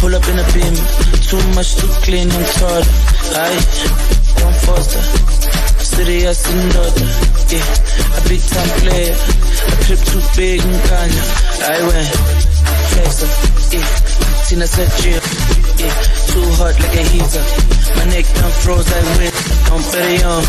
[0.00, 0.72] Pull up in a beam.
[1.28, 2.80] Too much, to clean and tall.
[3.44, 3.60] Aye,
[4.40, 5.04] don't foster.
[5.84, 7.08] Serious in order,
[7.52, 8.16] yeah.
[8.16, 9.12] A big time player.
[9.12, 11.24] A trip too big in Kanye.
[11.60, 12.08] I went
[12.88, 13.28] flexer,
[13.76, 13.88] yeah.
[14.48, 15.20] Tina said chill,
[15.76, 15.92] yeah.
[16.32, 17.44] Too hot like a heater.
[18.00, 19.36] My neck done froze like wind.
[19.68, 20.46] I'm very young,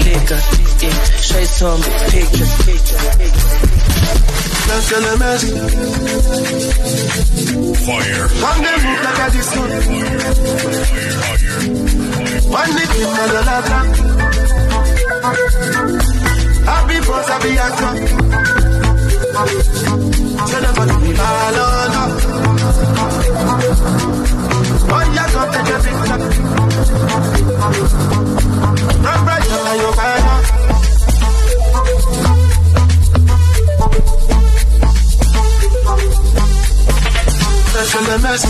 [0.00, 0.40] liquor,
[0.80, 0.96] yeah.
[1.20, 1.76] Straight on
[2.08, 4.49] picture, picture, picture.
[7.80, 8.26] Fire.
[8.40, 9.62] One day move like a disco.
[12.50, 13.78] One day on the lava.
[16.66, 17.92] Happy boss, happy actor.
[20.46, 22.02] Tell them about me, Malona.
[24.92, 26.18] Oh, yeah, come take a picture.
[29.02, 30.40] Run right now, you're fire.
[37.80, 38.44] Mess.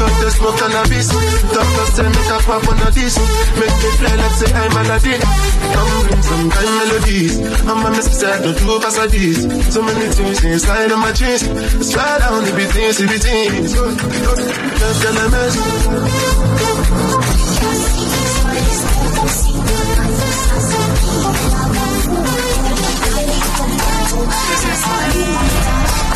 [0.00, 1.08] Got the smoke cannabis.
[1.52, 3.18] Doctor say make a pop on a this.
[3.60, 5.20] Make me fly like say I'm Aladdin.
[5.20, 7.36] Come bring some kind melodies.
[7.68, 9.44] I'm a mess said don't do pass like this.
[9.74, 11.42] So many things inside of my jeans.
[11.84, 13.74] Slide down the beatings, the beatings.
[13.76, 15.54] Fresh on the mess.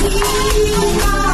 [0.04, 0.32] Nika,
[0.64, 1.33] Nika,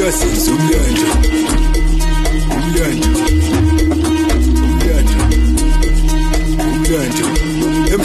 [0.00, 1.49] emhlasenza umlando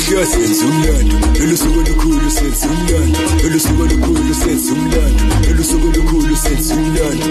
[0.08, 7.28] emhlasenza umlando elusuku olukhulu senza umlando elusuku olukhulu senza umlando elusuku olukhulu senza umlando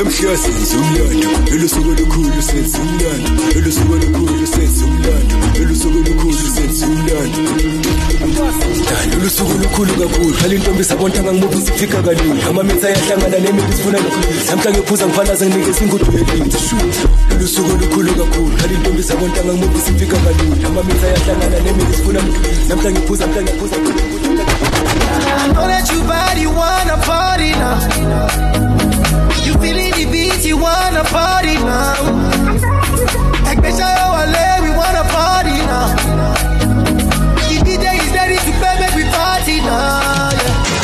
[0.00, 7.90] emhlasenza umlando elusuku olukhulu senza umlando elusuku olukhulu senza umlando elusuku olukhulu senza umlando
[9.12, 13.98] lolu suku lukhulu kakhulu khali intombi sabontanga ngimubi sifika kalula amamitha ayahlangana nemithi sifuna
[14.48, 16.74] namhla ngiphuza ngifanaze nginikeza ingudu yelithi
[17.30, 22.20] lolu suku lukhulu kakhulu khali intombi sabontanga ngimubi sifika kalula amamitha ayahlangana nemithi sifuna
[22.68, 23.76] namhla ngiphuza mhla ngiphuza
[25.42, 27.78] I know that you body wanna party now.
[29.44, 31.94] You feeling the beat, you wanna party now.
[33.50, 34.26] Especially our
[34.62, 35.88] we wanna party now.
[37.48, 40.09] The DJ is ready to play, make we party now.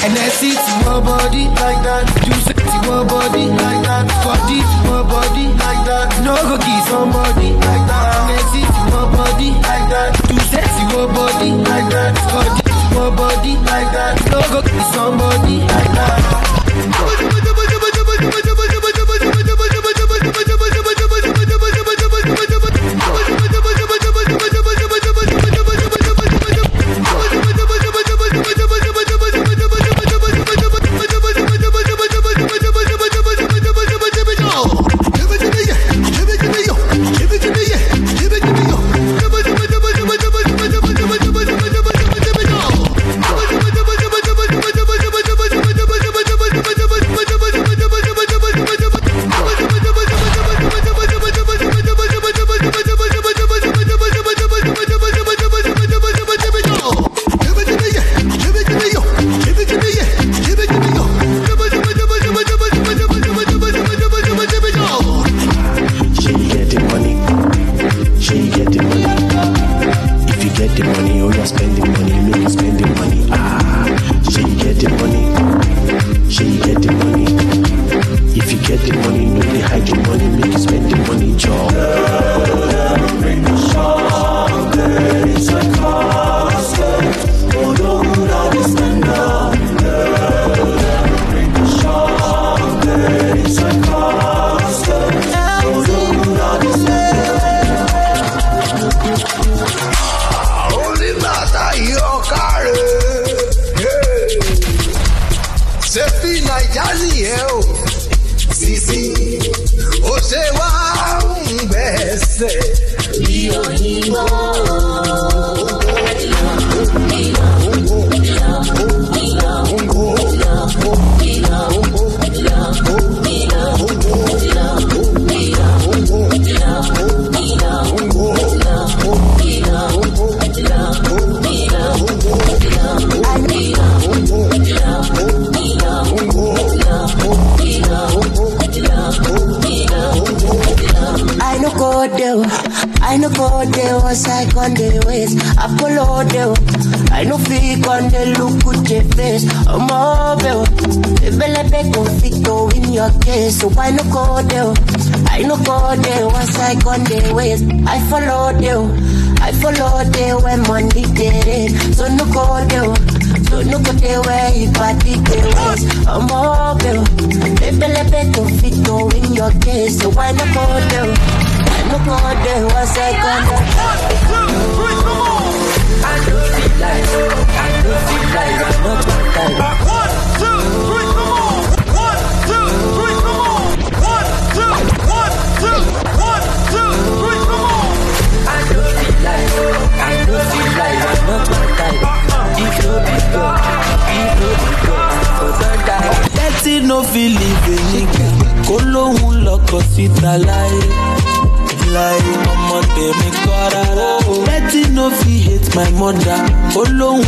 [0.06, 2.06] And I see your body like that.
[2.22, 2.54] You to
[2.86, 4.06] your body like that.
[4.22, 6.22] Body your body like that.
[6.22, 8.14] No go kiss somebody like that.
[8.14, 10.14] And I see your body like that.
[10.30, 12.14] You to your body like that.
[12.30, 12.62] Body
[12.94, 14.14] your body like that.
[14.30, 16.36] No go kiss somebody like that.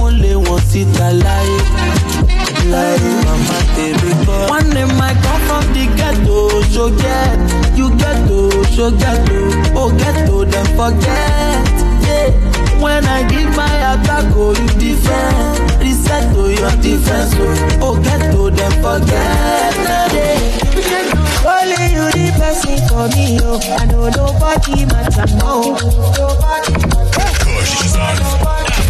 [0.08, 1.58] Lóhun lé wọn síta láyé.
[2.70, 4.50] Láyé mama tèmi kọ́.
[4.50, 7.38] One name I come from the ghetto, so get.
[7.76, 8.38] You ghetto,
[8.74, 9.38] so ghetto.
[9.74, 11.64] Oh ghetto, then forget.
[12.06, 12.30] Yeah.
[12.80, 15.80] When I give my attack, oh you defend.
[15.80, 17.78] Reset to your defense, oh.
[17.82, 19.74] Oh ghetto, then forget.
[20.14, 20.38] Yeah.
[21.52, 23.60] Only you the person for me, oh.
[23.78, 25.60] I know nobody matter now.
[26.16, 26.72] Nobody.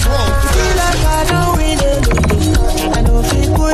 [0.09, 0.38] Feel like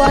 [0.00, 0.06] You?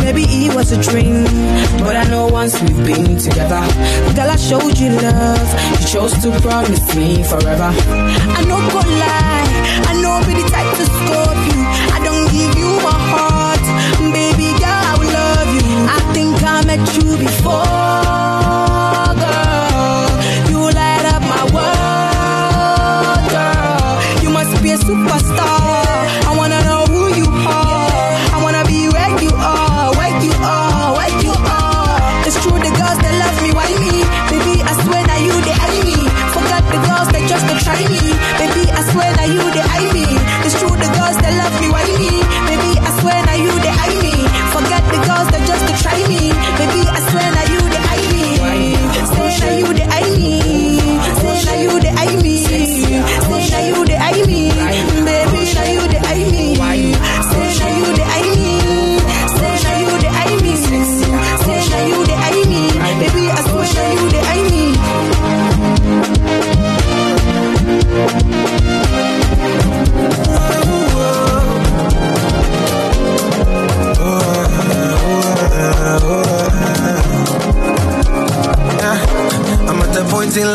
[0.00, 1.24] Maybe it was a dream,
[1.84, 3.62] but I know once we've been together.
[4.14, 7.70] Girl, I showed you love, you chose to promise me forever.
[7.70, 9.46] I know go lie,
[9.86, 11.23] I know be the type to scope
[17.24, 17.83] before,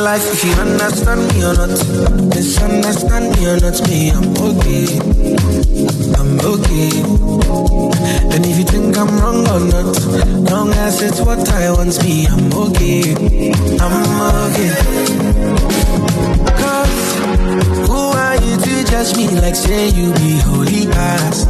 [0.09, 1.73] life if you understand me or not.
[2.33, 4.87] Misunderstand me or not, me, I'm okay.
[6.19, 6.91] I'm okay.
[8.33, 9.97] And if you think I'm wrong or not,
[10.51, 13.01] long as it's what I want, me, I'm okay.
[13.83, 13.95] I'm
[14.45, 14.71] okay.
[16.59, 16.97] Cause
[17.97, 18.08] are
[18.49, 21.47] you to judge me like say you be holy past?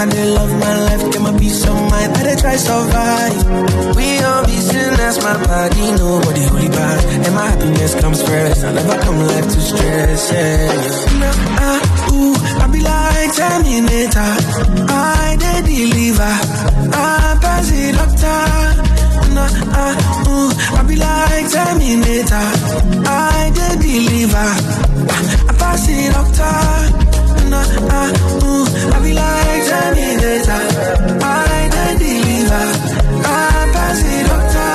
[0.00, 3.96] And they love my life, get my peace of mind, I try survive.
[3.96, 7.06] We all be sinners, my body, nobody holy past.
[7.08, 10.68] And my happiness comes first, I never come life to stress, yeah.
[11.20, 11.34] Nah,
[11.68, 14.32] ah, ooh, I be like Terminator,
[14.88, 16.34] I they deliver,
[16.96, 18.40] I pass it doctor.
[19.34, 19.94] Nah, ah,
[20.28, 22.48] ooh, I be like Terminator,
[23.06, 24.48] I they deliver,
[25.70, 26.56] I it doctor.
[27.50, 27.64] Nah,
[27.94, 28.10] ah,
[28.42, 30.62] ooh, I be like Terminator,
[31.22, 32.66] I they deliver,
[33.22, 34.74] I pass it doctor.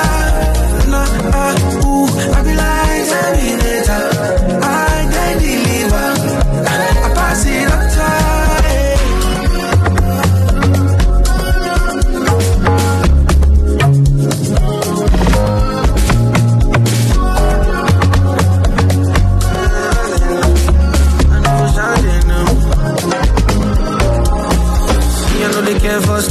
[0.90, 1.54] Nah, ah,
[1.84, 4.15] ooh, I be like Terminator, I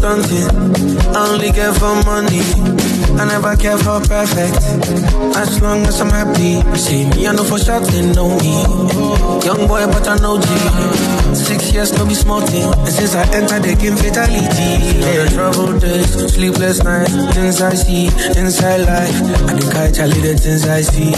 [0.07, 2.95] I only care for money.
[3.18, 4.58] I never care for perfect.
[5.36, 6.62] As long as I'm happy.
[6.70, 8.64] You see me, I know for sure they know me.
[9.46, 10.48] Young boy, but I know G.
[11.36, 12.64] Six years, no be small thing.
[12.64, 15.00] And since I entered the game, fatality.
[15.00, 17.14] Yeah, trouble days, sleepless nights.
[17.34, 18.08] Things I see,
[18.40, 19.16] inside life.
[19.48, 21.12] I think I Charlie the things I see.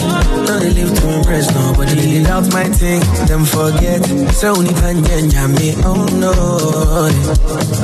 [0.46, 2.26] Don't they live to impress nobody.
[2.26, 4.04] Out my thing, them forget.
[4.34, 5.74] So only pan me.
[5.84, 6.34] Oh no.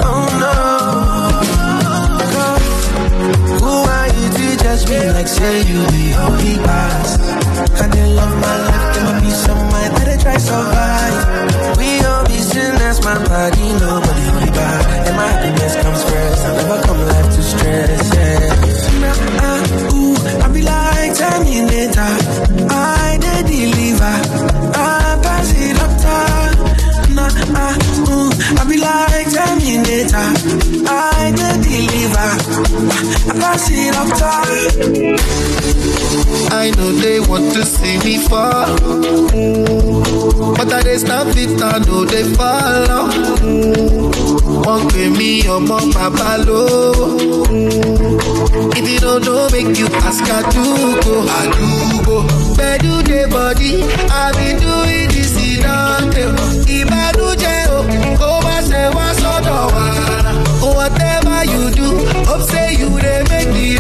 [0.03, 0.53] Oh no.
[3.63, 3.71] Who
[4.63, 7.19] you be like say you be holy past?
[7.81, 11.77] And they love my life, give me peace of mind, that I they so survive.
[11.77, 15.07] We all be sinners, my body, nobody holy bad.
[15.07, 18.55] And my happiness comes first, I never come life to stress, yeah.
[19.03, 22.13] Nah, ah, ooh, I be like Terminator,
[22.71, 24.15] I they deliver,
[27.55, 27.75] ah,
[28.09, 30.29] ooh, I be like Terminator,
[30.87, 32.29] I they deliver,
[33.29, 34.41] I pass it doctor.
[36.53, 38.77] I know they want to see me fall.
[39.33, 40.55] Mm.
[40.57, 43.07] But I they stand fit, I know they follow.
[43.41, 44.11] Mm.
[44.93, 47.07] Pè mí ọmọ bàbá lówó.
[47.49, 48.77] Mm.
[48.77, 51.15] If you don't know, make you ask àdúgbò.
[51.39, 52.17] Àdúgbò.
[52.57, 53.71] Pẹ̀lú dé body,
[54.21, 54.72] I been doing
[63.51, 63.77] dey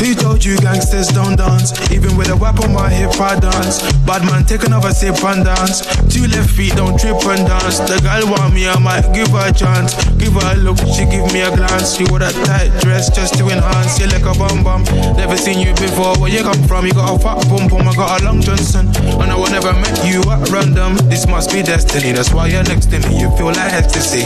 [0.00, 1.76] Who told you gangsters don't dance?
[1.92, 3.84] Even with a whip on my hip, I dance.
[4.08, 5.84] Bad man, take another sip and dance.
[6.08, 7.84] Two left feet, don't trip and dance.
[7.84, 9.92] The girl want me, I might give her a chance.
[10.16, 12.00] Give her a look, she give me a glance.
[12.00, 14.00] She wore that tight dress just to enhance.
[14.00, 14.88] You like a bum bum.
[15.20, 16.16] Never seen you before.
[16.16, 16.88] Where you come from?
[16.88, 17.84] You got a fat pum pum.
[17.84, 18.88] I got a long Johnson.
[19.20, 20.96] And I will never met you at random.
[21.12, 22.16] This must be destiny.
[22.16, 23.20] That's why you're next to me.
[23.20, 24.24] You feel like ecstasy.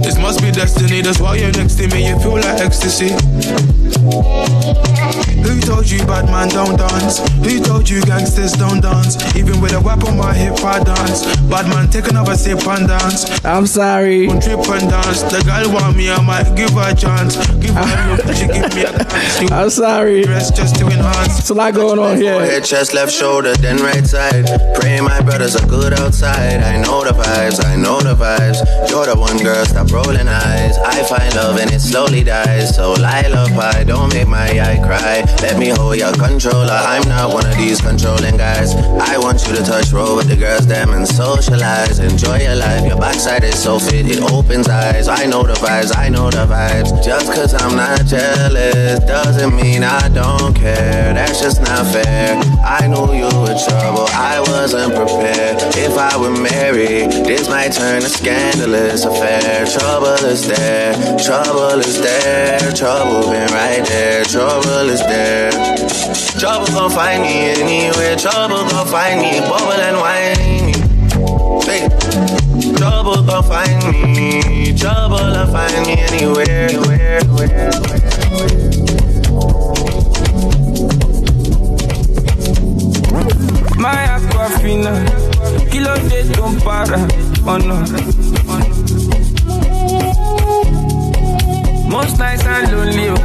[0.00, 1.04] This must be destiny.
[1.04, 2.08] That's why you're next to me.
[2.08, 3.12] You feel like ecstasy.
[4.12, 4.99] Yeah.
[5.42, 7.18] Who told you bad man don't dance?
[7.44, 9.16] Who told you gangsters don't dance?
[9.36, 11.24] Even with a whip on my hip, I dance.
[11.48, 13.44] Bad man, take another sip and dance.
[13.44, 14.26] I'm sorry.
[14.26, 15.22] Don't trip and dance.
[15.22, 17.36] The girl want me, I might give her a chance.
[17.56, 19.50] Give her a look, she give me a glance.
[19.52, 20.22] I'm sorry.
[20.22, 21.38] Dress just to enhance.
[21.40, 22.34] It's a lot going on here.
[22.34, 24.46] Forehead, chest, left shoulder, then right side.
[24.74, 26.62] Pray my brothers are good outside.
[26.62, 28.58] I know the vibes, I know the vibes.
[28.90, 30.76] You're the one girl, stop rolling eyes.
[30.78, 32.74] I find love and it slowly dies.
[32.76, 35.24] So lullaby, don't make my eye cry.
[35.42, 36.70] Let me hold your controller.
[36.72, 38.74] I'm not one of these controlling guys.
[38.74, 41.98] I want you to touch roll with the girls, them and socialize.
[41.98, 42.86] Enjoy your life.
[42.86, 45.08] Your backside is so fit, it opens eyes.
[45.08, 47.04] I know the vibes, I know the vibes.
[47.04, 51.14] Just cause I'm not jealous doesn't mean I don't care.
[51.14, 52.36] That's just not fair.
[52.64, 55.56] I knew you were trouble, I wasn't prepared.
[55.76, 59.66] If I were married, this might turn a scandalous affair.
[59.66, 65.19] Trouble is there, trouble is there, trouble been right there, trouble is there.
[66.40, 70.72] Trouble gon' find me anywhere, trouble gon' find me, bubble and whiny.
[71.66, 71.88] Hey.
[72.76, 73.84] Trouble gon' find
[74.16, 77.70] me, trouble will find me anywhere, anywhere, anywhere.
[83.76, 84.92] My aquafina,
[85.70, 86.98] kilo de ń para
[87.46, 87.76] oh ọ̀nà.
[91.90, 93.16] Most nights I'm lonely, oh,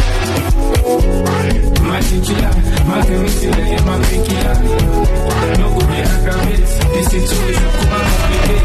[1.88, 2.50] My chinchilla,
[2.88, 3.50] my chemistry,
[3.86, 4.56] my painkiller.
[5.58, 8.64] No go dey aggravate, this situation come and complicate.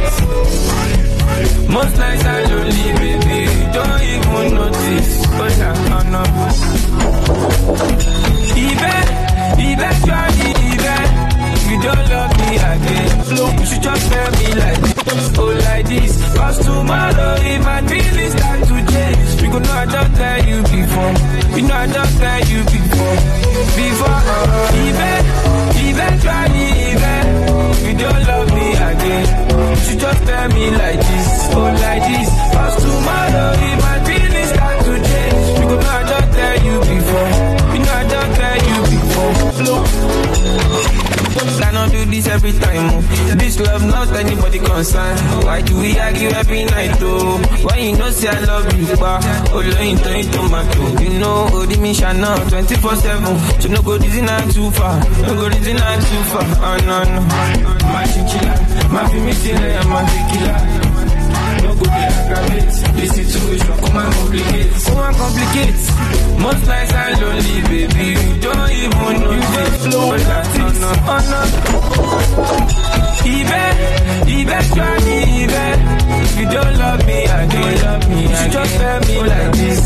[1.70, 3.40] Most nights I'm lonely, baby,
[3.74, 5.12] don't even notice.
[5.36, 6.24] Oh, yeah, oh, no.
[8.58, 9.06] Even,
[9.70, 10.62] even, if
[11.74, 16.14] you don't love me again, you should just tell me like this, oh like this.
[16.38, 20.58] Cause tomorrow, if my feelings start to change, you go know I don't tell you
[20.62, 21.14] before.
[21.58, 23.18] You know I don't tell you before.
[23.74, 25.22] Before, uh, even,
[25.90, 27.24] eventually, even,
[27.74, 31.28] if you don't love me again, you should just tell me like this,
[31.58, 32.30] oh like this.
[32.54, 36.76] Cause tomorrow, if my feelings start to change, you go know I don't tell you
[36.94, 37.30] before.
[37.74, 39.34] You know I don't tell you before.
[39.66, 40.33] Look.
[41.76, 43.02] I don't this every time.
[43.04, 43.36] Oh.
[43.36, 45.20] This love not anybody concerned.
[45.44, 47.38] Why do we argue every night though?
[47.66, 49.20] Why you know say I love you, pa?
[49.52, 51.02] Oh, learn to eat tomato.
[51.02, 53.62] You know, oh, the mission now 24 7.
[53.62, 55.00] So no go this not too far.
[55.26, 56.46] No go this not too far.
[56.62, 57.22] Oh, no, no.
[57.90, 58.54] My chinchilla,
[58.94, 60.83] my and my tequila.
[64.94, 65.76] Come and complicate
[66.40, 68.06] Most nights I'm lonely baby.
[68.10, 70.14] You don't even know
[73.26, 75.80] You like this Eventually even
[76.22, 79.84] If you don't love me I don't love me You just tell me like this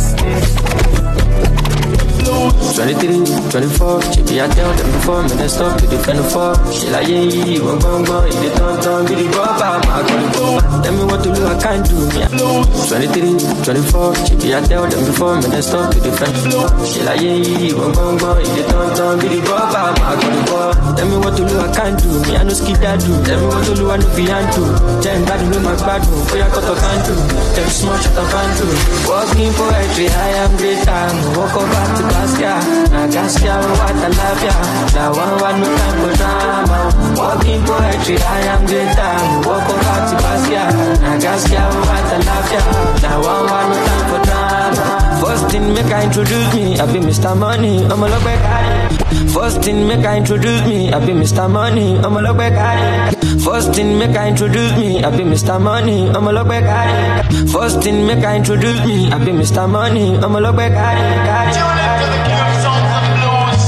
[2.37, 6.53] 23, 24, she be I tell them before, me they stop to defend the fall.
[6.69, 9.41] She like, yeah, yeah, yeah, one, one, one, if they turn, turn, be the go
[9.57, 10.83] back, my God.
[10.83, 12.21] Tell me what to do, I can't do, me.
[12.29, 16.69] 23, 24, she be I tell them before, me they stop to defend the fall.
[16.85, 19.57] She like, yeah, yeah, yeah, one, one, one, if they turn, turn, be the go
[19.73, 20.13] back, my
[20.45, 20.77] God.
[20.93, 22.09] Tell me what to do, I can't do.
[22.29, 23.13] Me, I no skid that do.
[23.25, 24.63] Tell me what to do, I no fi do.
[25.01, 26.13] Tell me bad, no my bad do.
[26.29, 27.13] Boy, I got to can do.
[27.57, 28.65] Tell me small, shut oh, up and do.
[29.09, 31.05] Walking poetry, I am greater.
[31.33, 32.26] Walk over to Gaskia.
[32.35, 34.53] Na Gaskia, what I love ya.
[34.93, 36.77] Now one, one, no time for drama.
[37.15, 39.13] Walking poetry, I am greater.
[39.47, 40.65] Walk over to Gaskia.
[41.01, 42.61] Na Gaskia, what I love ya.
[43.01, 45.21] Now one, one, no time for drama.
[45.23, 47.35] First thing make I introduce me, I be Mr.
[47.37, 48.96] Money, I'm a look back
[49.33, 51.49] First thing make I introduce me, I be Mr.
[51.49, 55.61] Money, I'm a look back at First thing make I introduce me, I be Mr.
[55.61, 59.69] Money, I'm a look back at First thing make I introduce me, I be Mr.
[59.69, 61.55] Money, I'm a look back at it.
[61.55, 63.63] Tune into the Cube Songs and Blues.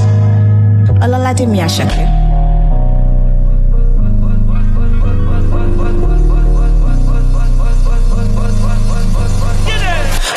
[1.03, 2.18] Ọlọ́ládé mi àṣàkẹ́.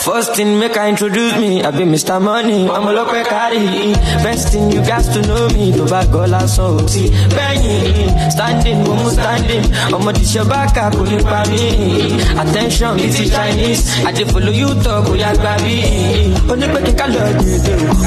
[0.04, 2.20] First thing make I introduce me, I be Mr.
[2.20, 3.94] Money, I'm a look carry.
[4.24, 7.10] Best thing you got to know me, to back all our salty.
[7.30, 9.64] Benny, standing, woman standing,
[9.94, 11.22] I'm a dish your back, I couldn't
[11.52, 12.18] me.
[12.34, 16.34] Attention, it's Chinese, I just follow you talk, we are baby.
[16.50, 17.26] Only put the color,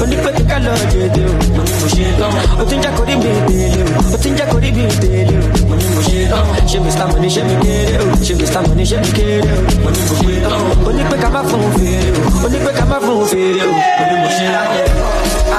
[0.02, 0.76] only put the color,
[2.60, 2.64] o.
[2.66, 4.14] Ti ń jẹ́ kó rí mi délé o.
[4.14, 5.66] O ti ń jẹ́ kó rí mi délé o.
[5.68, 6.44] Mo ní mo ṣe tán.
[6.70, 8.06] Ṣé mr money ṣé mi kéré o?
[8.26, 9.58] Ṣé mr money ṣé mi kéré o?
[9.84, 10.26] Mo ní mo ṣe
[11.86, 12.10] fèrè
[12.44, 14.68] o ní pé ká má fún un fèrè o mo ní mo ṣe tán.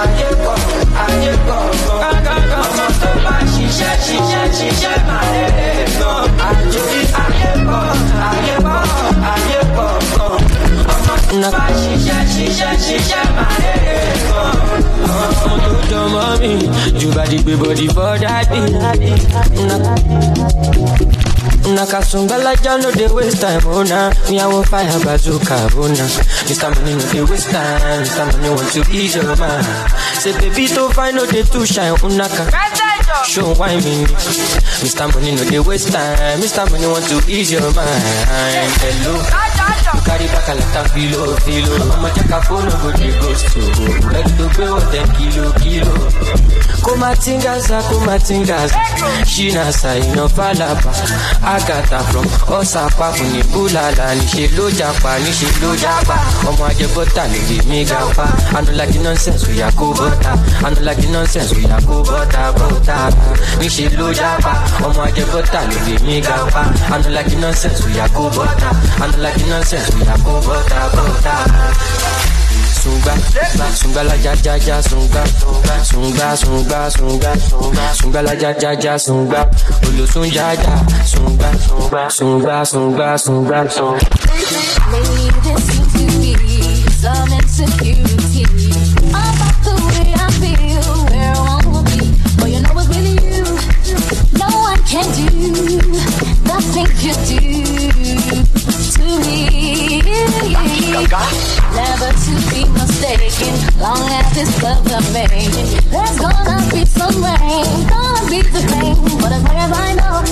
[0.01, 0.55] ayé pọ̀
[1.05, 1.59] ayé pọ̀
[2.01, 6.83] kánkán ọmọ tó bá ṣiṣẹ́ ṣiṣẹ́ ṣiṣẹ́ máa lè lè gan àjò
[7.23, 7.81] ayé pọ̀
[8.29, 8.79] ayé pọ̀
[9.33, 10.31] ayé pọ̀ gan
[10.93, 13.97] ọmọ tó bá ṣiṣẹ́ ṣiṣẹ́ ṣiṣẹ́ máa lè lè
[14.27, 14.51] gan
[15.13, 16.53] ọmọ tó jọ mọ́ mi
[16.99, 18.13] jù bá di gbé bọ́dí for
[21.75, 21.75] daddy.
[21.75, 24.09] Nakasungalaja no waste time, oh nah.
[24.29, 25.87] Me fire bazooka, oh.
[26.47, 26.69] Mr.
[26.75, 28.25] Money no dey waste time, Mr.
[28.31, 29.65] Money want to ease your mind.
[30.15, 32.51] Say baby to find no dey too shine, oh unaka.
[33.25, 35.13] Show why me, Mr.
[35.13, 36.69] Money no dey waste time, Mr.
[36.71, 38.03] Money want to ease your mind.
[38.81, 39.46] Hello.
[40.07, 41.75] Carry back a lot of filo, filo.
[41.93, 43.61] I'ma check a phone, dey ghost to.
[44.37, 45.93] To pay what them kilo, kilo.
[46.81, 48.75] Kumatingaza, kumatingaza.
[49.25, 50.91] Shina saino falapa.
[51.43, 54.15] Agata from Osapa kuni bulala.
[54.15, 56.15] Níṣe ló japa, níṣe ló japa.
[56.47, 58.25] Ọmọ ajẹbọ́tà lè lè mí gapa.
[58.55, 60.35] I no like the nonsense, we are go butter.
[60.63, 63.11] I no like the nonsense, we are go butter, butter.
[63.59, 64.53] Níṣe ló japa.
[64.85, 66.63] Ọmọ ajẹbọ́tà lè lè mí gapa.
[66.93, 68.71] I no like the nonsense, we are go butter.
[69.03, 69.89] I no like the nonsense,
[70.23, 72.17] go butter, butter.
[72.81, 73.13] sunga
[73.75, 75.23] sunga la ja ja ja sunga
[75.83, 77.31] sunga sunga sunga
[77.93, 79.49] sunga la ja ja ja sunga
[79.87, 80.75] olosun ja ja
[81.05, 81.49] sunga
[82.09, 83.99] sunga sunga sunga.
[84.91, 85.97] Lately there seems
[87.57, 88.43] insecurity
[89.09, 91.99] about the way I feel, where I wanna be.
[92.37, 93.45] But you know it's really you.
[94.37, 95.27] No one can do
[96.47, 97.13] the things you
[98.43, 98.56] do
[99.07, 100.03] me.
[101.73, 105.51] Never to be mistaken, long as this love's a making.
[105.91, 110.23] There's gonna be some rain, gonna be the pain, but as long as I know,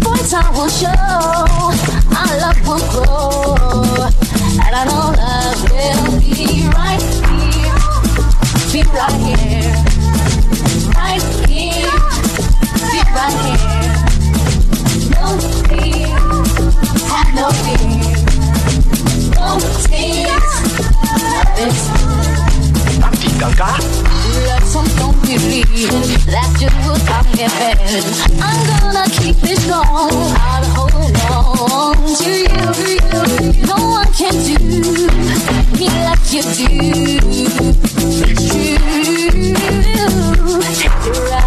[0.00, 0.88] boy, time will show,
[2.16, 3.56] our love will grow,
[4.64, 7.80] and I know love will be right here,
[8.72, 9.74] be right here,
[10.94, 11.96] right here,
[12.78, 13.96] be right here.
[15.10, 15.24] No
[15.66, 16.31] fear,
[17.34, 18.12] no fear.
[19.34, 19.62] No
[23.22, 23.78] tears, nothing.
[24.46, 25.22] Love some don't
[26.26, 28.02] that you will come heaven.
[28.42, 30.10] I'm gonna keep it strong.
[30.36, 30.94] I'll hold
[31.30, 32.66] on to you.
[33.66, 34.56] No one can do
[35.78, 36.66] me like you do.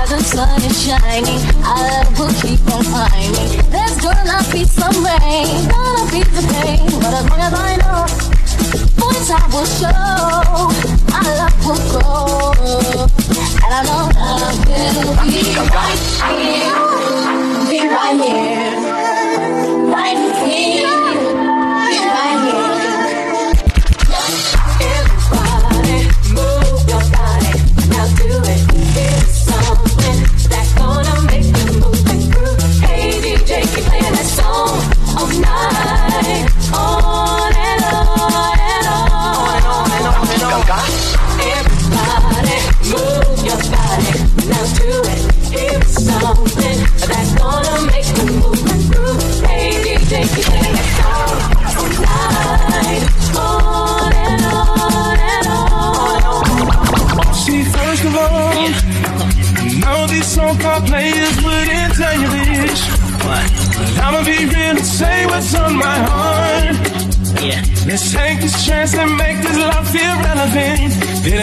[0.08, 1.42] And sun is shining.
[1.64, 3.52] Love will keep on climbing.
[3.70, 8.85] There's gonna be some rain, gonna be the pain, but as long as I know.
[8.98, 9.92] Boys, I will show
[11.14, 12.54] our love will grow.
[13.64, 15.42] And I know love will be
[15.74, 16.02] right
[16.40, 16.76] here.
[17.70, 18.74] Be right here.
[19.92, 20.45] Right here.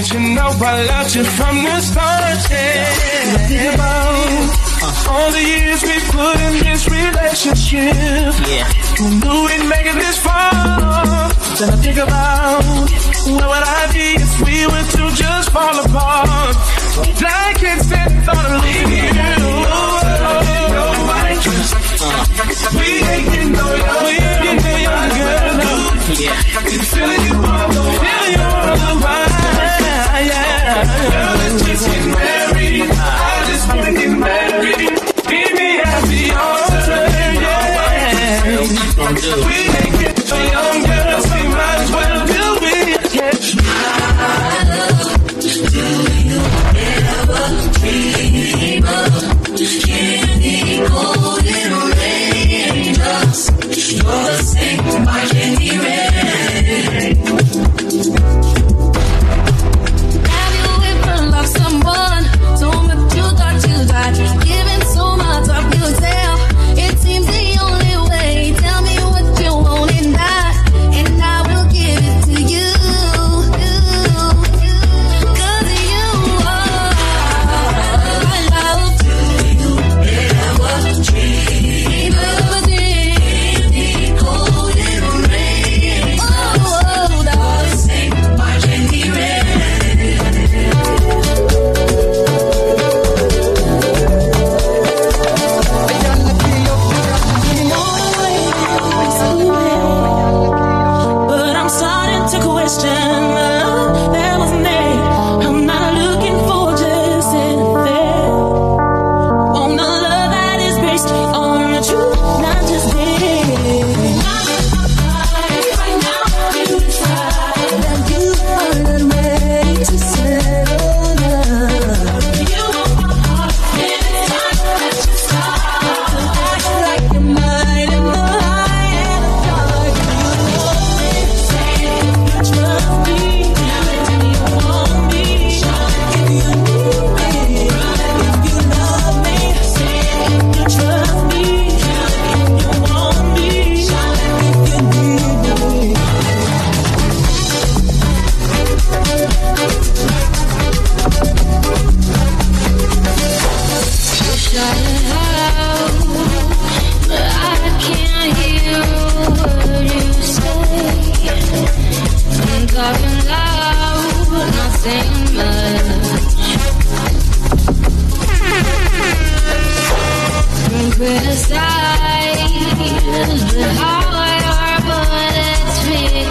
[0.02, 2.50] Cause you know I loved you from the start.
[2.50, 3.46] Yeah.
[3.46, 4.50] Think about
[5.14, 8.34] all the years we put in this relationship.
[8.50, 8.66] Yeah.
[8.98, 10.50] Who knew we'd make it this far?
[11.54, 12.66] Then I think about
[13.30, 16.56] what would I be if we were to just fall apart?
[16.98, 19.06] But I can't stand the thought of you.
[20.82, 21.46] Nobody
[22.74, 24.02] We ain't getting no love.
[24.02, 25.62] We ain't getting no young girl.
[25.62, 25.70] No.
[26.18, 26.42] Yeah.
[26.90, 28.02] Feeling you all the way.
[28.02, 29.31] Feeling you all the way
[39.22, 39.46] do.
[39.46, 39.91] We make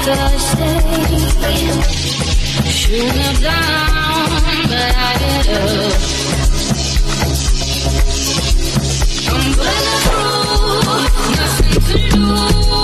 [0.03, 1.21] Thursday.
[2.71, 5.11] Should have gone, but I.
[9.29, 12.80] I'm bulletproof, nothing to lose.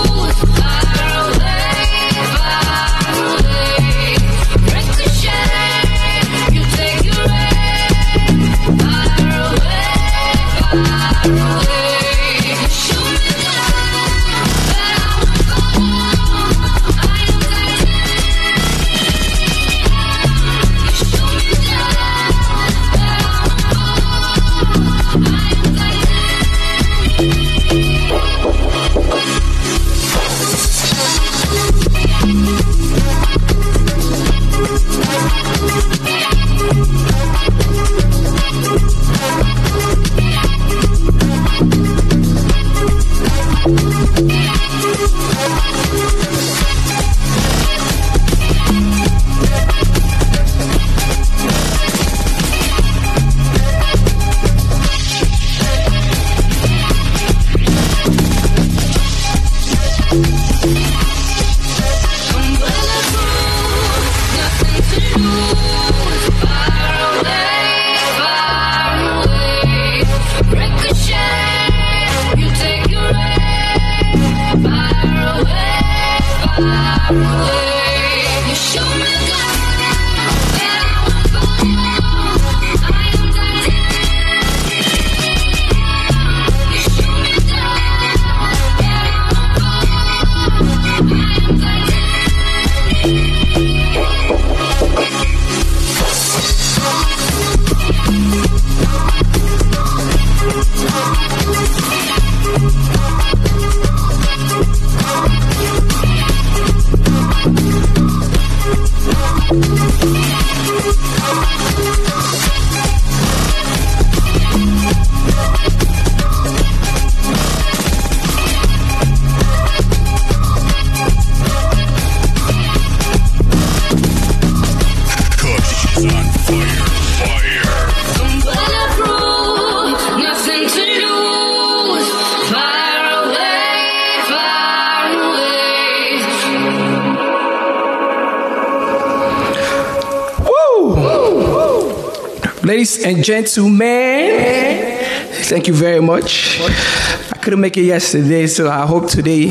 [143.22, 144.96] Gentlemen,
[145.44, 146.60] thank you very much.
[146.60, 149.46] I couldn't make it yesterday, so I hope today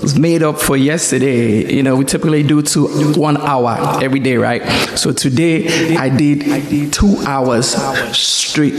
[0.00, 1.72] was made up for yesterday.
[1.74, 4.62] You know, we typically do two one hour every day, right?
[4.98, 7.74] So today I did two hours
[8.16, 8.74] straight.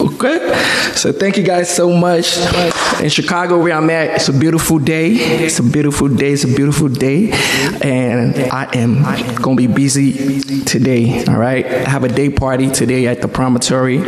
[0.00, 0.38] Okay,
[0.94, 2.36] so thank you guys so much.
[3.02, 5.10] In Chicago, where I'm at, it's a beautiful day.
[5.10, 6.30] It's a beautiful day.
[6.34, 7.32] It's a beautiful day,
[7.82, 9.02] and I am
[9.42, 11.24] gonna be busy today.
[11.24, 13.98] All right, I have a day party today at the promontory.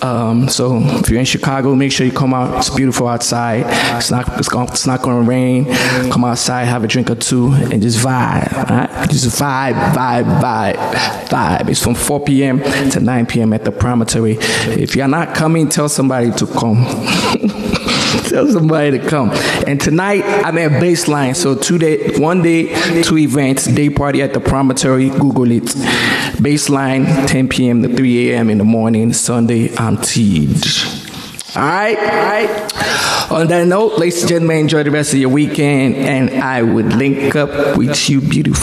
[0.00, 2.56] Um, so if you're in Chicago, make sure you come out.
[2.56, 3.66] It's beautiful outside.
[3.98, 5.66] It's not it's, going, it's not going to rain.
[6.10, 8.68] Come outside, have a drink or two, and just vibe.
[8.68, 9.10] right?
[9.10, 10.74] Just vibe, vibe, vibe,
[11.26, 11.68] vibe.
[11.68, 12.62] It's from 4 p.m.
[12.90, 13.52] to 9 p.m.
[13.52, 14.38] at the promontory.
[14.40, 17.58] If you're not coming, tell somebody to come.
[18.28, 19.30] Tell somebody to come.
[19.66, 21.34] And tonight I'm at Baseline.
[21.34, 23.66] So two day, one day, two events.
[23.66, 25.08] Day party at the promontory.
[25.08, 25.62] Google it.
[26.42, 27.82] Baseline, 10 p.m.
[27.82, 28.50] to 3 a.m.
[28.50, 29.12] in the morning.
[29.12, 30.62] Sunday, I'm teed.
[31.54, 33.30] All right, all right.
[33.30, 36.94] On that note, ladies and gentlemen, enjoy the rest of your weekend, and I would
[36.94, 38.60] link up with you, beautiful.